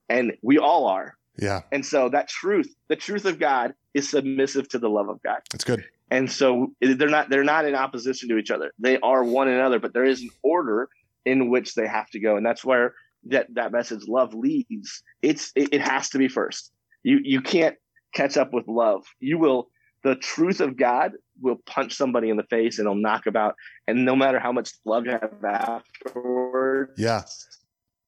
[0.09, 1.17] and we all are.
[1.37, 1.63] Yeah.
[1.71, 5.39] and so that truth the truth of god is submissive to the love of god.
[5.53, 5.83] It's good.
[6.09, 8.71] and so they're not they're not in opposition to each other.
[8.79, 10.87] They are one another but there is an order
[11.25, 12.37] in which they have to go.
[12.37, 12.93] And that's where
[13.27, 15.03] that that message love leads.
[15.21, 16.71] It's it, it has to be first.
[17.03, 17.75] You you can't
[18.13, 19.03] catch up with love.
[19.19, 19.67] You will
[20.03, 23.55] the truth of god will punch somebody in the face and it'll knock about.
[23.89, 27.23] And no matter how much love you have afterwards Yeah.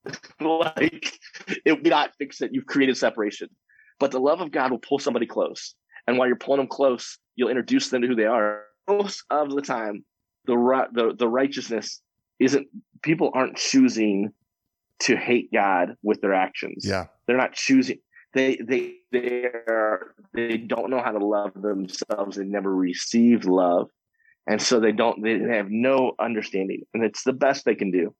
[0.42, 1.20] like
[1.66, 2.52] it will not fix it.
[2.54, 3.50] You've created separation.
[4.00, 5.74] But the love of God will pull somebody close.
[6.06, 8.64] And while you're pulling them close, you'll introduce them to who they are.
[8.88, 10.06] Most of the time,
[10.46, 10.56] the
[10.94, 12.02] the, the righteousness
[12.40, 12.68] isn't
[13.02, 14.32] people aren't choosing
[15.00, 16.86] to hate God with their actions.
[16.88, 17.06] Yeah.
[17.26, 18.00] They're not choosing
[18.34, 22.38] they they they are they don't know how to love themselves.
[22.38, 23.90] They never received love.
[24.46, 26.84] And so they don't they have no understanding.
[26.94, 28.14] And it's the best they can do.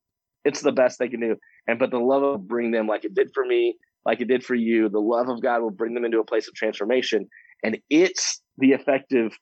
[0.44, 1.36] It's the best they can do.
[1.68, 4.42] And but the love will bring them like it did for me, like it did
[4.42, 4.88] for you.
[4.88, 7.28] The love of God will bring them into a place of transformation.
[7.62, 9.38] And it's the effective,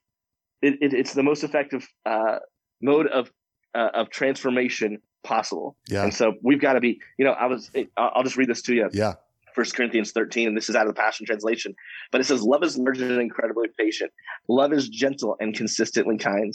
[0.61, 2.41] it, it, it's the most effective uh,
[2.83, 3.31] mode of
[3.74, 5.77] uh, of transformation possible.
[5.89, 6.05] Yeah.
[6.05, 8.74] And so we've got to be, you know, I was, I'll just read this to
[8.74, 8.89] you.
[8.93, 9.14] Yeah.
[9.55, 11.74] First Corinthians 13, and this is out of the Passion Translation,
[12.12, 14.12] but it says, Love is large and incredibly patient.
[14.49, 16.55] Love is gentle and consistently kind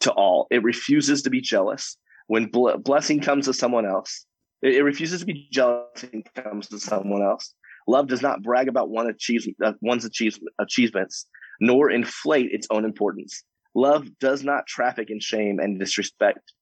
[0.00, 0.48] to all.
[0.50, 1.96] It refuses to be jealous.
[2.26, 4.26] When bl- blessing comes to someone else,
[4.64, 7.54] it, it refuses to be jealous when it comes to someone else.
[7.86, 11.26] Love does not brag about one uh, one's achievement, achievements,
[11.60, 13.44] nor inflate its own importance.
[13.74, 16.52] Love does not traffic in shame and disrespect,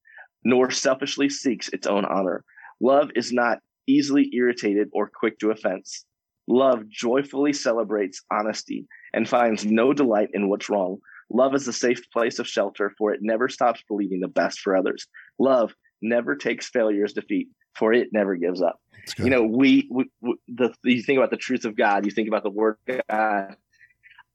[0.44, 2.44] nor selfishly seeks its own honor.
[2.80, 6.04] Love is not easily irritated or quick to offense.
[6.48, 10.98] Love joyfully celebrates honesty and finds no delight in what's wrong.
[11.30, 14.76] Love is a safe place of shelter, for it never stops believing the best for
[14.76, 15.06] others.
[15.38, 15.72] Love
[16.02, 18.80] never takes failure as defeat, for it never gives up.
[19.18, 22.28] You know, we, we, we, the you think about the truth of God, you think
[22.28, 23.56] about the Word of God.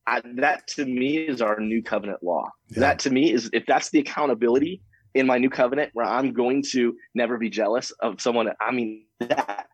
[0.05, 2.49] I, that to me is our new covenant law.
[2.69, 2.79] Yeah.
[2.81, 4.81] That to me is if that's the accountability
[5.13, 8.49] in my new covenant, where I'm going to never be jealous of someone.
[8.59, 9.67] I mean that.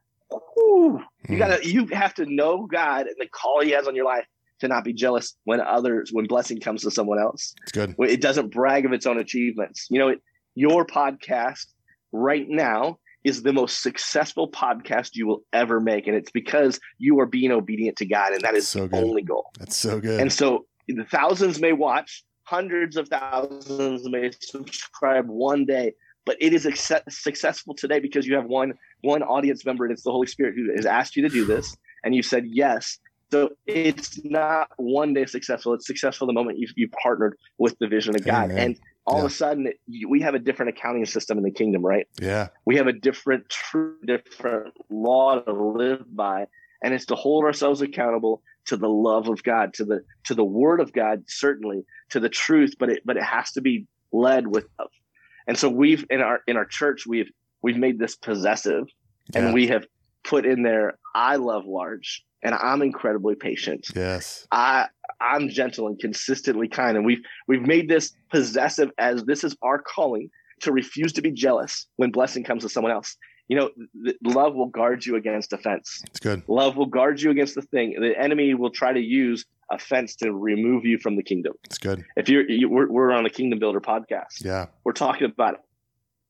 [0.55, 4.05] Whew, you gotta, you have to know God and the call He has on your
[4.05, 4.26] life
[4.59, 7.53] to not be jealous when others, when blessing comes to someone else.
[7.64, 7.95] It's good.
[7.99, 9.88] It doesn't brag of its own achievements.
[9.89, 10.22] You know, it,
[10.55, 11.66] your podcast
[12.11, 16.07] right now is the most successful podcast you will ever make.
[16.07, 18.34] And it's because you are being obedient to God.
[18.34, 19.51] And that is so the only goal.
[19.59, 20.19] That's so good.
[20.19, 25.93] And so the thousands may watch, hundreds of thousands may subscribe one day,
[26.26, 26.63] but it is
[27.09, 30.74] successful today because you have one one audience member and it's the Holy Spirit who
[30.76, 31.76] has asked you to do this.
[32.03, 32.99] And you said yes.
[33.32, 35.74] So it's not one day successful.
[35.74, 38.51] It's successful the moment you you partnered with the vision of God.
[38.51, 38.57] Amen.
[38.57, 39.26] And all yeah.
[39.26, 39.74] of a sudden
[40.08, 42.08] we have a different accounting system in the kingdom, right?
[42.22, 42.49] Yeah.
[42.66, 46.47] We have a different, true, different law to live by,
[46.84, 50.43] and it's to hold ourselves accountable to the love of God, to the to the
[50.43, 54.47] Word of God, certainly to the truth, but it but it has to be led
[54.47, 54.91] with love.
[55.47, 57.32] And so we've in our in our church we've
[57.62, 58.86] we've made this possessive,
[59.34, 59.41] yeah.
[59.41, 59.86] and we have
[60.24, 63.88] put in there, I love large and I'm incredibly patient.
[63.95, 64.47] Yes.
[64.51, 64.88] I
[65.24, 66.97] I'm gentle and consistently kind.
[66.97, 70.30] And we've we've made this possessive as this is our calling
[70.61, 73.15] to refuse to be jealous when blessing comes to someone else.
[73.49, 73.69] You know,
[74.24, 76.01] love will guard you against offense.
[76.07, 76.43] It's good.
[76.47, 77.99] Love will guard you against the thing.
[77.99, 81.53] The enemy will try to use offense to remove you from the kingdom.
[81.65, 82.05] It's good.
[82.15, 84.43] If you're, you, we're, we're on a Kingdom Builder podcast.
[84.43, 84.67] Yeah.
[84.86, 85.61] We're talking about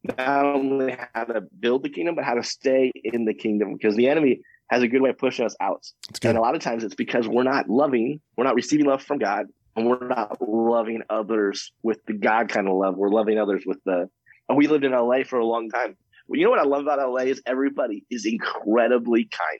[0.04, 3.96] not only how to build the kingdom, but how to stay in the kingdom because
[3.96, 4.42] the enemy
[4.74, 5.86] has a good way of pushing us out.
[6.30, 9.20] And a lot of times it's because we're not loving, we're not receiving love from
[9.20, 12.98] God, and we're not loving others with the God kind of love.
[12.98, 14.10] We're loving others with the.
[14.50, 15.96] And we lived in LA for a long time.
[16.28, 19.60] Well, you know what I love about LA is everybody is incredibly kind.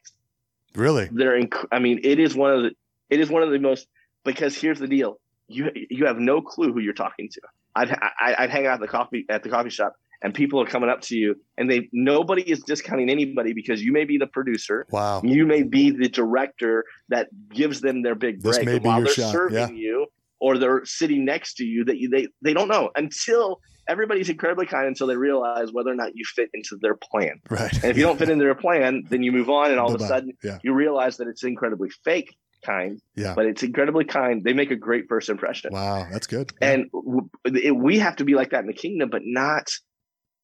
[0.76, 1.10] Really?
[1.12, 1.40] They're.
[1.40, 2.72] Inc- I mean, it is one of the.
[3.10, 3.88] It is one of the most
[4.26, 5.20] because here's the deal.
[5.48, 7.42] You you have no clue who you're talking to.
[7.76, 9.94] I'd I, I'd hang out at the coffee at the coffee shop
[10.24, 13.92] and people are coming up to you and they nobody is discounting anybody because you
[13.92, 18.42] may be the producer wow you may be the director that gives them their big
[18.42, 19.32] break this may be while your they're shot.
[19.32, 19.70] serving yeah.
[19.70, 20.08] you
[20.40, 24.66] or they're sitting next to you that you, they they don't know until everybody's incredibly
[24.66, 27.98] kind until they realize whether or not you fit into their plan right and if
[27.98, 29.96] you don't fit into their plan then you move on and all Bye-bye.
[29.96, 30.60] of a sudden yeah.
[30.64, 34.76] you realize that it's incredibly fake kind yeah but it's incredibly kind they make a
[34.78, 38.68] great first impression wow that's good and w- we have to be like that in
[38.68, 39.68] the kingdom but not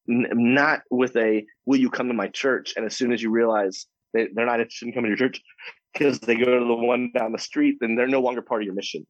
[0.09, 2.73] N- not with a will you come to my church?
[2.75, 5.41] And as soon as you realize they, they're not interested in coming to your church
[5.93, 8.65] because they go to the one down the street then they're no longer part of
[8.65, 9.05] your mission.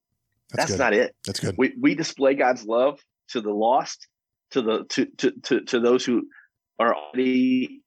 [0.51, 1.15] That's, that's not it.
[1.25, 1.55] That's good.
[1.57, 4.07] We, we display god's love to the lost
[4.51, 6.23] to the to, to to to those who
[6.79, 7.81] are already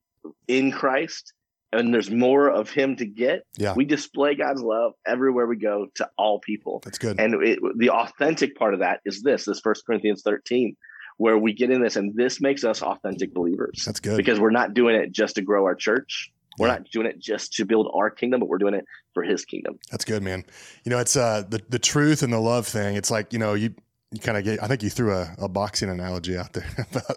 [0.46, 1.32] in christ
[1.72, 3.44] and there's more of him to get.
[3.56, 3.74] Yeah.
[3.74, 6.82] We display god's love everywhere we go to all people.
[6.84, 7.18] That's good.
[7.18, 10.76] And it, the authentic part of that is this this first corinthians 13
[11.16, 13.84] where we get in this and this makes us authentic believers.
[13.84, 14.16] That's good.
[14.16, 16.32] Because we're not doing it just to grow our church.
[16.58, 16.74] We're yeah.
[16.74, 18.84] not doing it just to build our kingdom, but we're doing it
[19.14, 19.78] for his kingdom.
[19.90, 20.44] That's good, man.
[20.84, 22.96] You know, it's uh the, the truth and the love thing.
[22.96, 23.74] It's like, you know, you
[24.10, 26.68] you kind of get I think you threw a, a boxing analogy out there.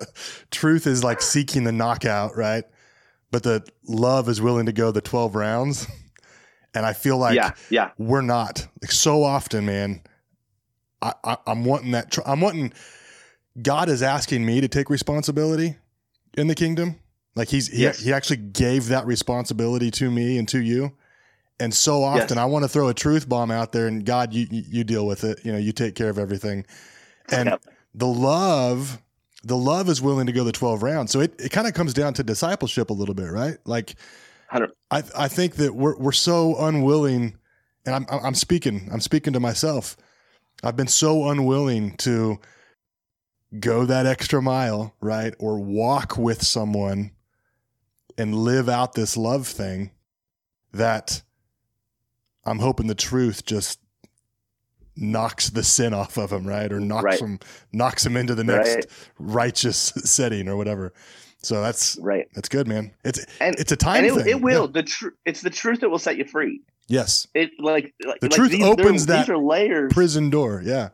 [0.51, 2.63] truth is like seeking the knockout, right?
[3.31, 5.87] But the love is willing to go the 12 rounds.
[6.73, 7.91] And I feel like yeah, yeah.
[7.97, 8.67] we're not.
[8.81, 10.01] Like so often, man.
[11.01, 12.11] I, I I'm wanting that.
[12.11, 12.73] Tr- I'm wanting
[13.61, 15.77] God is asking me to take responsibility
[16.37, 16.99] in the kingdom.
[17.35, 17.99] Like he's he, yes.
[17.99, 20.93] he actually gave that responsibility to me and to you.
[21.59, 22.37] And so often yes.
[22.37, 25.23] I want to throw a truth bomb out there and God you you deal with
[25.23, 25.39] it.
[25.43, 26.65] You know, you take care of everything.
[27.29, 27.61] And yep.
[27.93, 29.01] the love
[29.43, 31.11] the love is willing to go the 12 rounds.
[31.11, 33.57] So it, it kind of comes down to discipleship a little bit, right?
[33.65, 33.95] Like
[34.49, 34.71] 100.
[34.91, 37.37] I I think that we're we're so unwilling
[37.85, 39.97] and I'm I'm speaking I'm speaking to myself.
[40.63, 42.39] I've been so unwilling to
[43.59, 45.33] go that extra mile, right?
[45.39, 47.11] Or walk with someone
[48.17, 49.91] and live out this love thing
[50.73, 51.21] that
[52.45, 53.79] I'm hoping the truth just
[54.95, 56.71] knocks the sin off of him, right?
[56.71, 57.19] Or knocks right.
[57.19, 57.39] him
[57.73, 58.85] knocks him into the next right.
[59.19, 60.93] righteous setting or whatever.
[61.39, 62.27] So that's right.
[62.33, 62.93] That's good, man.
[63.03, 64.27] It's and, it's a time and it, thing.
[64.27, 64.65] It will.
[64.65, 64.81] Yeah.
[64.81, 65.13] The truth.
[65.25, 66.61] It's the truth that will set you free.
[66.87, 67.27] Yes.
[67.33, 69.93] It like, like the like truth these, opens that these are layers.
[69.93, 70.61] prison door.
[70.63, 70.89] Yeah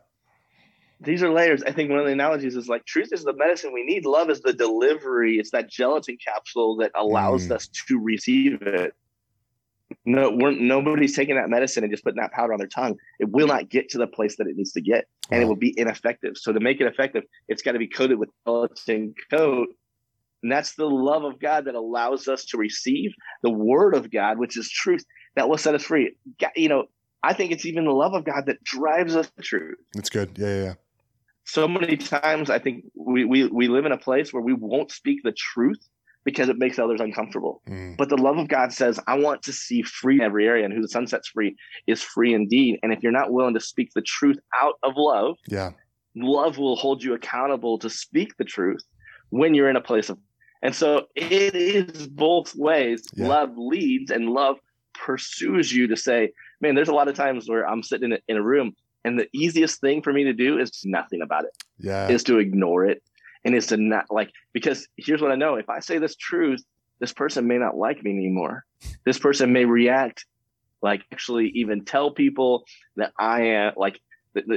[1.01, 1.63] these are layers.
[1.63, 4.05] I think one of the analogies is like truth is the medicine we need.
[4.05, 5.37] Love is the delivery.
[5.37, 7.51] It's that gelatin capsule that allows mm.
[7.51, 8.93] us to receive it.
[10.05, 12.95] No, we're, nobody's taking that medicine and just putting that powder on their tongue.
[13.19, 15.45] It will not get to the place that it needs to get, and wow.
[15.45, 16.37] it will be ineffective.
[16.37, 19.67] So to make it effective, it's got to be coated with gelatin coat,
[20.43, 23.11] and that's the love of God that allows us to receive
[23.43, 25.03] the Word of God, which is truth
[25.35, 26.15] that will set us free.
[26.55, 26.85] You know,
[27.21, 29.77] I think it's even the love of God that drives us to truth.
[29.93, 30.31] That's good.
[30.37, 30.63] Yeah, yeah.
[30.63, 30.73] yeah.
[31.43, 34.91] So many times, I think we, we we live in a place where we won't
[34.91, 35.79] speak the truth
[36.23, 37.61] because it makes others uncomfortable.
[37.67, 37.97] Mm.
[37.97, 40.73] But the love of God says, I want to see free in every area, and
[40.73, 41.55] who the Son sets free
[41.87, 42.79] is free indeed.
[42.83, 45.71] And if you're not willing to speak the truth out of love, yeah,
[46.15, 48.83] love will hold you accountable to speak the truth
[49.29, 50.19] when you're in a place of.
[50.61, 53.03] And so it is both ways.
[53.15, 53.27] Yeah.
[53.27, 54.57] Love leads, and love
[54.93, 56.31] pursues you to say,
[56.61, 59.19] man, there's a lot of times where I'm sitting in a, in a room and
[59.19, 61.51] the easiest thing for me to do is nothing about it.
[61.79, 62.09] Yeah.
[62.09, 63.01] Is to ignore it
[63.43, 66.63] and is to not like because here's what I know: if I say this truth,
[66.99, 68.65] this person may not like me anymore.
[69.05, 70.25] This person may react
[70.81, 72.63] like actually even tell people
[72.95, 73.99] that I am like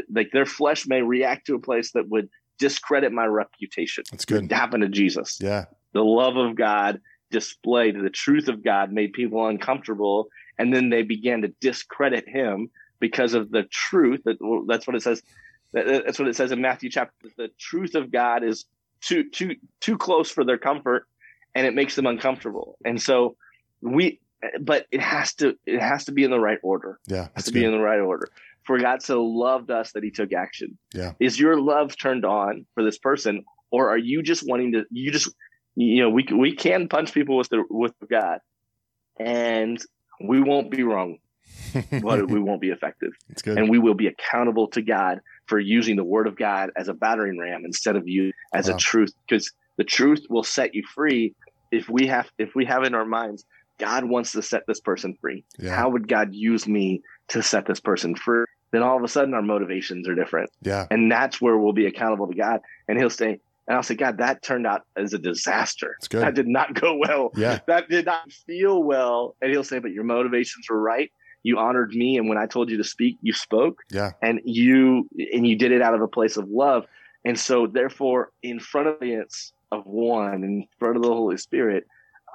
[0.08, 2.28] like their flesh may react to a place that would
[2.58, 4.04] discredit my reputation.
[4.10, 4.44] That's good.
[4.44, 5.38] It happened to Jesus.
[5.40, 5.64] Yeah.
[5.92, 10.28] The love of God displayed, the truth of God made people uncomfortable,
[10.58, 12.70] and then they began to discredit him
[13.00, 14.22] because of the truth.
[14.24, 15.22] That that's what it says.
[15.72, 17.28] That's what it says in Matthew chapter.
[17.36, 18.64] The truth of God is
[19.00, 21.06] too too too close for their comfort,
[21.54, 22.78] and it makes them uncomfortable.
[22.84, 23.36] And so
[23.80, 24.20] we,
[24.60, 26.98] but it has to it has to be in the right order.
[27.06, 27.60] Yeah, it has to good.
[27.60, 28.28] be in the right order.
[28.64, 30.78] For God so loved us that He took action.
[30.94, 34.84] Yeah, is your love turned on for this person, or are you just wanting to?
[34.90, 35.34] You just
[35.74, 38.38] you know we we can punch people with the with God,
[39.18, 39.82] and
[40.20, 41.18] we won't be wrong,
[42.02, 43.12] but we won't be effective.
[43.30, 46.70] It's good, and we will be accountable to God for using the word of God
[46.76, 48.76] as a battering ram instead of you as wow.
[48.76, 51.34] a truth because the truth will set you free
[51.70, 53.44] if we have if we have in our minds
[53.78, 55.44] God wants to set this person free.
[55.58, 55.74] Yeah.
[55.74, 58.44] How would God use me to set this person free?
[58.70, 60.50] Then all of a sudden our motivations are different.
[60.62, 60.86] Yeah.
[60.90, 62.60] And that's where we'll be accountable to God.
[62.88, 65.96] And he'll say, and I'll say, God, that turned out as a disaster.
[66.10, 67.30] That did not go well.
[67.36, 67.60] Yeah.
[67.66, 69.36] That did not feel well.
[69.40, 71.10] And he'll say, but your motivations were right
[71.44, 75.08] you honored me and when i told you to speak you spoke yeah and you
[75.32, 76.84] and you did it out of a place of love
[77.24, 79.24] and so therefore in front of the
[79.70, 81.86] of one in front of the holy spirit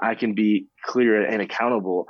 [0.02, 2.08] i can be clear and accountable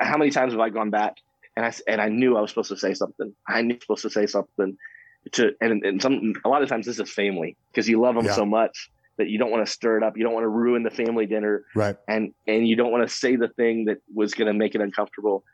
[0.00, 1.16] how many times have i gone back
[1.56, 4.00] and i and i knew i was supposed to say something i knew i was
[4.00, 4.76] supposed to say something
[5.32, 8.26] to and, and some a lot of times this is family because you love them
[8.26, 8.34] yeah.
[8.34, 10.16] so much that you don't want to stir it up.
[10.16, 11.64] You don't want to ruin the family dinner.
[11.74, 11.96] Right.
[12.08, 14.80] And and you don't want to say the thing that was going to make it
[14.80, 15.44] uncomfortable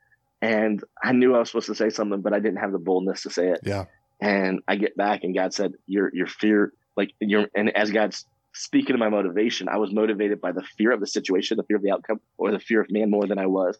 [0.42, 3.22] and I knew I was supposed to say something, but I didn't have the boldness
[3.22, 3.60] to say it.
[3.62, 3.86] Yeah.
[4.20, 8.26] And I get back, and God said, "Your your fear, like your," and as God's
[8.52, 11.76] speaking to my motivation, I was motivated by the fear of the situation, the fear
[11.76, 13.78] of the outcome, or the fear of man more than I was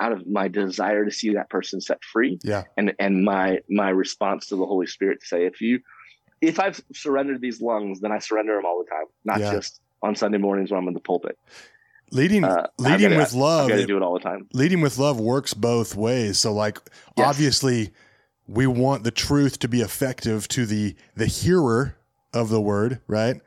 [0.00, 2.38] out of my desire to see that person set free.
[2.42, 2.64] Yeah.
[2.76, 5.80] And and my my response to the Holy Spirit to say, if you,
[6.40, 9.52] if I've surrendered these lungs, then I surrender them all the time, not yeah.
[9.52, 11.38] just on Sunday mornings when I'm in the pulpit
[12.12, 14.48] leading uh, leading gotta, with love I do it all the time.
[14.52, 16.38] leading with love works both ways.
[16.38, 16.78] So like
[17.16, 17.26] yes.
[17.26, 17.90] obviously
[18.46, 21.96] we want the truth to be effective to the the hearer
[22.32, 23.40] of the word right?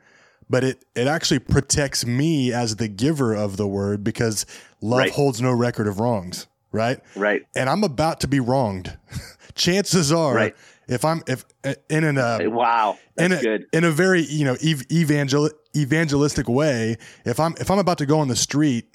[0.50, 4.44] But it it actually protects me as the giver of the word because
[4.80, 5.12] love right.
[5.12, 7.00] holds no record of wrongs right?
[7.14, 7.42] Right.
[7.54, 8.96] And i'm about to be wronged.
[9.54, 10.56] Chances are right
[10.88, 11.44] if I'm if
[11.90, 13.66] in an uh, wow in a, good.
[13.72, 18.06] in a very you know ev- evangel- evangelistic way, if I'm if I'm about to
[18.06, 18.86] go on the street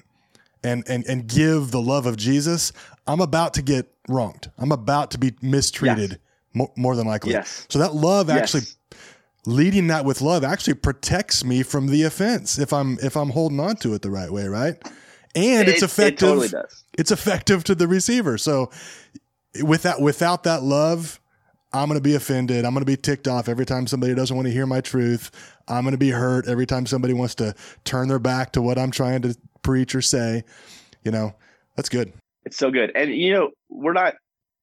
[0.64, 2.72] and and and give the love of Jesus,
[3.06, 4.50] I'm about to get wronged.
[4.58, 6.18] I'm about to be mistreated yes.
[6.54, 7.32] more, more, than likely.
[7.32, 7.66] Yes.
[7.68, 8.76] So that love actually yes.
[9.44, 13.60] leading that with love actually protects me from the offense if I'm if I'm holding
[13.60, 14.76] on to it the right way, right?
[15.34, 16.28] And it, it's effective.
[16.28, 16.64] It totally
[16.96, 18.38] it's effective to the receiver.
[18.38, 18.70] So
[19.62, 21.20] without without that love
[21.74, 22.64] I'm going to be offended.
[22.64, 25.30] I'm going to be ticked off every time somebody doesn't want to hear my truth.
[25.68, 27.54] I'm going to be hurt every time somebody wants to
[27.84, 30.44] turn their back to what I'm trying to preach or say.
[31.02, 31.34] You know,
[31.76, 32.12] that's good.
[32.44, 32.92] It's so good.
[32.94, 34.14] And, you know, we're not,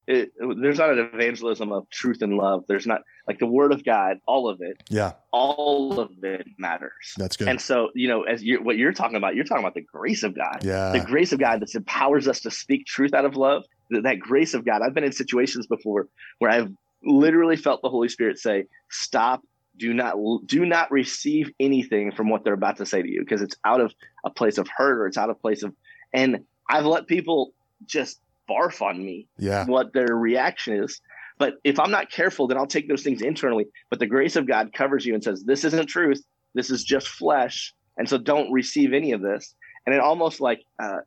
[0.05, 2.65] it, there's not an evangelism of truth and love.
[2.67, 4.81] There's not like the word of God, all of it.
[4.89, 5.13] Yeah.
[5.31, 7.13] All of it matters.
[7.17, 7.47] That's good.
[7.47, 10.23] And so, you know, as you what you're talking about, you're talking about the grace
[10.23, 10.63] of God.
[10.63, 10.91] Yeah.
[10.91, 13.63] The grace of God that empowers us to speak truth out of love.
[13.91, 14.81] That grace of God.
[14.81, 16.07] I've been in situations before
[16.39, 16.71] where I've
[17.03, 19.43] literally felt the Holy Spirit say, "Stop!
[19.77, 23.41] Do not do not receive anything from what they're about to say to you because
[23.41, 23.93] it's out of
[24.25, 25.73] a place of hurt or it's out of place of."
[26.13, 27.53] And I've let people
[27.85, 28.19] just
[28.49, 29.27] barf on me.
[29.37, 29.65] Yeah.
[29.65, 31.01] What their reaction is.
[31.37, 33.67] But if I'm not careful, then I'll take those things internally.
[33.89, 36.23] But the grace of God covers you and says, "This isn't truth.
[36.53, 39.53] This is just flesh." And so don't receive any of this.
[39.85, 40.99] And it almost like uh,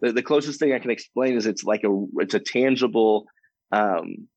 [0.00, 3.26] the, the closest thing I can explain is it's like a it's a tangible,
[3.72, 4.28] um,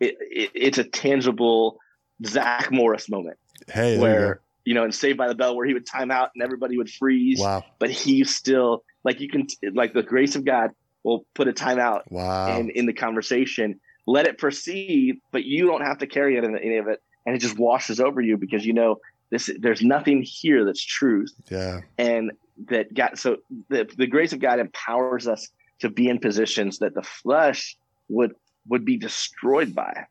[0.00, 1.78] it, it, it's a tangible
[2.24, 3.38] Zach Morris moment.
[3.68, 6.10] Hey, there you where you know and Saved by the Bell where he would time
[6.10, 10.36] out and everybody would freeze, wow, but he still like you can like the grace
[10.36, 10.70] of God
[11.04, 15.82] will put a timeout wow, in in the conversation, let it proceed, but you don't
[15.82, 18.66] have to carry it in any of it, and it just washes over you because
[18.66, 18.96] you know
[19.30, 19.50] this.
[19.58, 22.32] There's nothing here that's truth, yeah, and
[22.68, 23.18] that God.
[23.18, 23.38] So
[23.68, 25.48] the the grace of God empowers us
[25.80, 27.76] to be in positions that the flesh
[28.08, 28.34] would
[28.68, 30.06] would be destroyed by.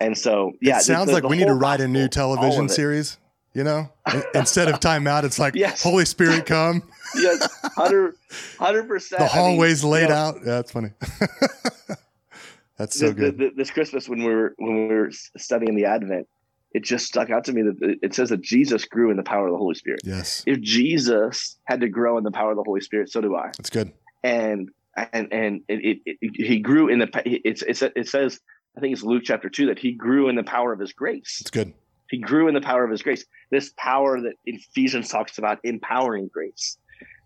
[0.00, 3.18] And so, yeah, it sounds like we need to write a new television series.
[3.54, 3.88] You know,
[4.34, 5.80] instead of timeout, it's like Yes.
[5.82, 6.82] Holy Spirit come.
[7.14, 9.20] Yes, hundred percent.
[9.20, 10.34] The hallways laid you know, out.
[10.38, 10.90] Yeah, that's funny.
[12.76, 13.38] that's so th- good.
[13.38, 16.26] th- th- this Christmas when we were when we were studying the Advent,
[16.72, 19.46] it just stuck out to me that it says that Jesus grew in the power
[19.46, 20.00] of the Holy Spirit.
[20.04, 23.36] yes, If Jesus had to grow in the power of the Holy Spirit, so do
[23.36, 23.52] I.
[23.56, 23.92] that's good.
[24.24, 28.40] And and and it, it, it, he grew in the it's, it's it says
[28.76, 31.38] I think it's Luke chapter two that he grew in the power of his grace.
[31.40, 31.72] It's good.
[32.10, 33.24] He grew in the power of his grace.
[33.50, 36.76] This power that Ephesians talks about, empowering grace.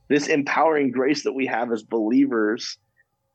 [0.09, 2.79] This empowering grace that we have as believers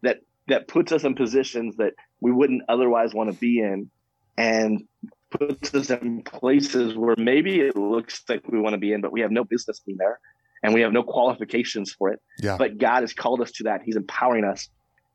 [0.01, 3.89] that that puts us in positions that we wouldn't otherwise want to be in
[4.37, 4.83] and
[5.29, 9.11] puts us in places where maybe it looks like we want to be in, but
[9.11, 10.19] we have no business being there
[10.63, 12.21] and we have no qualifications for it.
[12.41, 12.57] Yeah.
[12.57, 13.81] But God has called us to that.
[13.83, 14.69] He's empowering us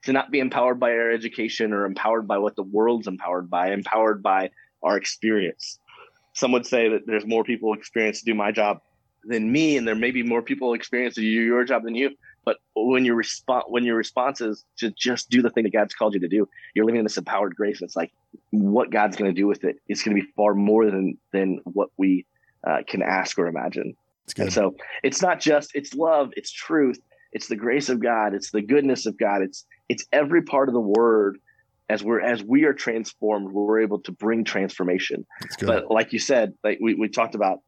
[0.04, 3.72] to not be empowered by our education or empowered by what the world's empowered by,
[3.72, 4.50] empowered by
[4.82, 5.78] our experience.
[6.34, 8.80] Some would say that there's more people experienced to do my job
[9.24, 12.10] than me, and there may be more people experienced to do your job than you.
[12.44, 15.94] But when your response when your response is to just do the thing that God's
[15.94, 17.82] called you to do, you're living in this empowered grace.
[17.82, 18.12] It's like
[18.50, 19.76] what God's going to do with it.
[19.88, 22.24] It's going to be far more than than what we
[22.66, 23.96] uh, can ask or imagine.
[24.28, 26.98] It's And so it's not just it's love, it's truth,
[27.32, 30.74] it's the grace of God, it's the goodness of God, it's it's every part of
[30.74, 31.38] the word
[31.88, 35.26] as we're as we are transformed, we're able to bring transformation.
[35.42, 35.66] It's good.
[35.66, 37.60] But like you said, like we, we talked about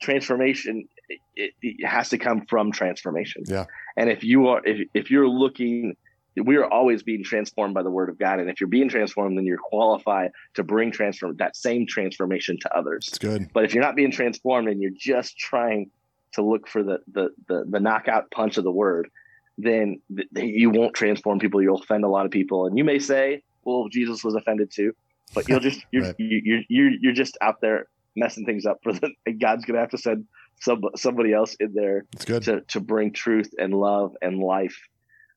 [0.00, 3.42] transformation it, it, it has to come from transformation.
[3.46, 3.66] Yeah.
[3.96, 5.96] And if you are if, if you're looking
[6.44, 8.40] we are always being transformed by the word of God.
[8.40, 12.76] And if you're being transformed, then you're qualified to bring transform that same transformation to
[12.76, 13.08] others.
[13.08, 13.50] it's good.
[13.52, 15.90] But if you're not being transformed and you're just trying
[16.34, 19.08] to look for the the the, the knockout punch of the word,
[19.56, 21.62] then th- you won't transform people.
[21.62, 24.92] You'll offend a lot of people, and you may say, "Well, Jesus was offended too,"
[25.34, 26.14] but you'll just you're Right.
[26.18, 29.10] you, you're you're you're just out there messing things up for the.
[29.26, 30.24] And God's gonna have to send
[30.60, 32.42] some somebody else in there good.
[32.44, 34.76] to to bring truth and love and life.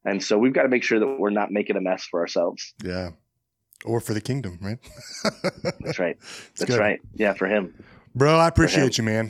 [0.03, 2.73] And so we've got to make sure that we're not making a mess for ourselves.
[2.83, 3.11] Yeah.
[3.85, 4.79] Or for the kingdom, right?
[5.79, 6.17] That's right.
[6.57, 6.79] That's good.
[6.79, 6.99] right.
[7.13, 7.75] Yeah, for him.
[8.15, 9.29] Bro, I appreciate you, man.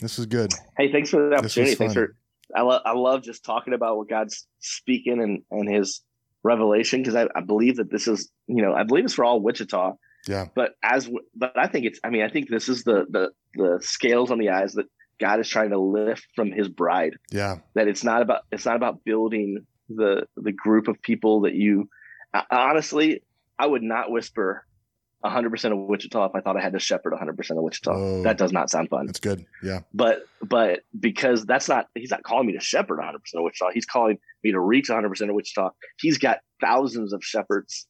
[0.00, 0.52] This is good.
[0.76, 1.74] Hey, thanks for the opportunity.
[1.74, 2.16] Thanks for
[2.54, 6.02] I love I love just talking about what God's speaking and and His
[6.42, 9.40] revelation because I, I believe that this is you know I believe it's for all
[9.40, 9.92] Wichita.
[10.26, 10.46] Yeah.
[10.54, 13.78] But as but I think it's I mean I think this is the the the
[13.82, 14.86] scales on the eyes that
[15.18, 17.14] God is trying to lift from His bride.
[17.30, 17.58] Yeah.
[17.74, 21.88] That it's not about it's not about building the the group of people that you
[22.50, 23.22] honestly
[23.58, 24.64] I would not whisper.
[25.24, 27.92] 100% of Wichita if I thought I had to shepherd 100% of Wichita.
[27.92, 28.22] Whoa.
[28.22, 29.44] That does not sound fun That's good.
[29.62, 29.80] Yeah.
[29.92, 33.84] but but because that's not he's not calling me to shepherd 100% of wichita he's
[33.86, 37.86] calling me to reach 100% of wichita he's got thousands of shepherds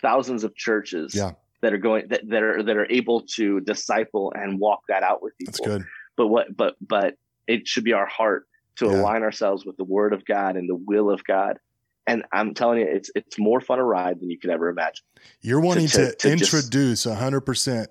[0.00, 1.32] thousands of churches Yeah.
[1.62, 5.22] that are going that, that are that are able to disciple and walk that out
[5.22, 5.84] with people That's good.
[6.16, 7.14] but what but but
[7.46, 8.46] it should be our heart
[8.76, 9.00] to Yeah.
[9.00, 11.58] align ourselves with the word of god and the will of god
[12.06, 15.04] and i'm telling you it's it's more fun a ride than you could ever imagine
[15.40, 17.86] You're wanting to, to- to just- introduce 100%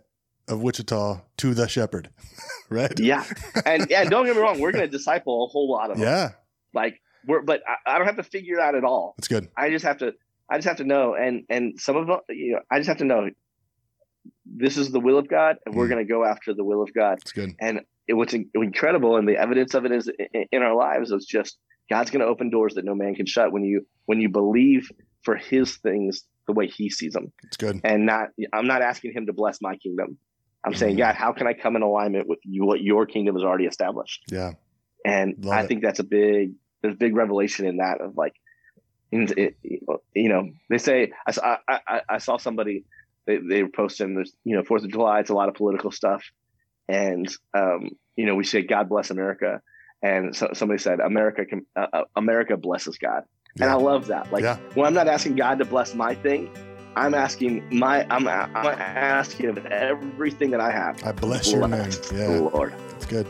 [0.48, 2.10] of Wichita to the shepherd,
[2.70, 2.98] right?
[3.00, 3.24] yeah
[3.66, 6.06] and and don't get me wrong we're going to disciple a whole lot of them
[6.08, 6.30] Yeah.
[6.74, 9.50] like we're but I, I don't have to figure it out at all That's good.
[9.56, 10.14] I just have to
[10.50, 12.98] I just have to know and and some of them you know I just have
[12.98, 13.30] to know
[14.46, 15.90] this is the will of God and we're Mm.
[15.92, 17.56] going to go after the will of God That's good.
[17.60, 21.26] and it, what's incredible and the evidence of it is in, in our lives is
[21.26, 21.58] just
[21.90, 24.90] God's going to open doors that no man can shut when you when you believe
[25.24, 27.82] for his things the way he sees them It's good.
[27.84, 30.18] and not I'm not asking him to bless my kingdom
[30.66, 31.00] I'm saying Mhm.
[31.00, 34.24] God how can I come in alignment with you what your kingdom has already established
[34.32, 34.54] Yeah.
[35.06, 35.68] and Love I it.
[35.68, 38.34] think that's a big there's big revelation in that of like
[39.12, 39.56] it,
[40.14, 42.86] you know they say I saw I, I, I saw somebody
[43.26, 45.92] they, they were posting there's you know Fourth of July it's a lot of political
[45.92, 46.24] stuff
[46.88, 47.28] and
[47.58, 49.62] um you know we say God bless America
[50.02, 53.24] and so, somebody said America can uh, uh, America blesses God
[53.60, 54.58] and I love that like Yeah.
[54.76, 56.50] when I'm not asking God to bless my thing
[56.96, 61.92] I'm asking my I'm I'm asking of everything that I have I bless your name.
[62.14, 62.28] Yeah.
[62.28, 63.28] Lord It's good.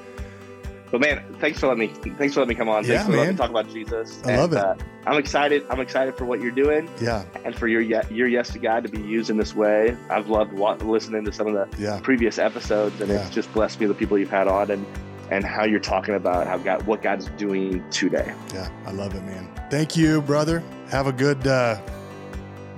[0.91, 2.83] But man, thanks for letting me thanks for letting me come on.
[2.83, 3.33] Yeah, thanks for letting man.
[3.35, 4.19] me talk about Jesus.
[4.25, 4.57] I love it.
[4.57, 5.63] Uh, I'm excited.
[5.69, 8.89] I'm excited for what you're doing Yeah, and for your your yes to God to
[8.89, 9.95] be used in this way.
[10.09, 13.21] I've loved listening to some of the yeah, previous episodes, and Yeah.
[13.21, 14.83] it's just blessed me the people you've had on and
[15.31, 18.33] and how you're talking about how God what God's doing today.
[18.53, 18.69] yeah.
[18.85, 19.49] I love it, man.
[19.69, 20.63] Thank you, brother.
[20.89, 21.79] Have a good uh,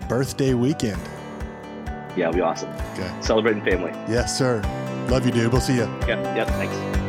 [0.10, 1.02] birthday weekend.
[2.18, 2.70] Yeah, it'll be awesome.
[2.94, 3.10] Okay.
[3.22, 3.92] Celebrating family.
[4.12, 4.62] Yes, sir.
[5.10, 5.52] Love you, dude.
[5.52, 5.84] We'll see you.
[6.08, 6.46] Yeah, yeah.
[6.46, 7.01] Thanks.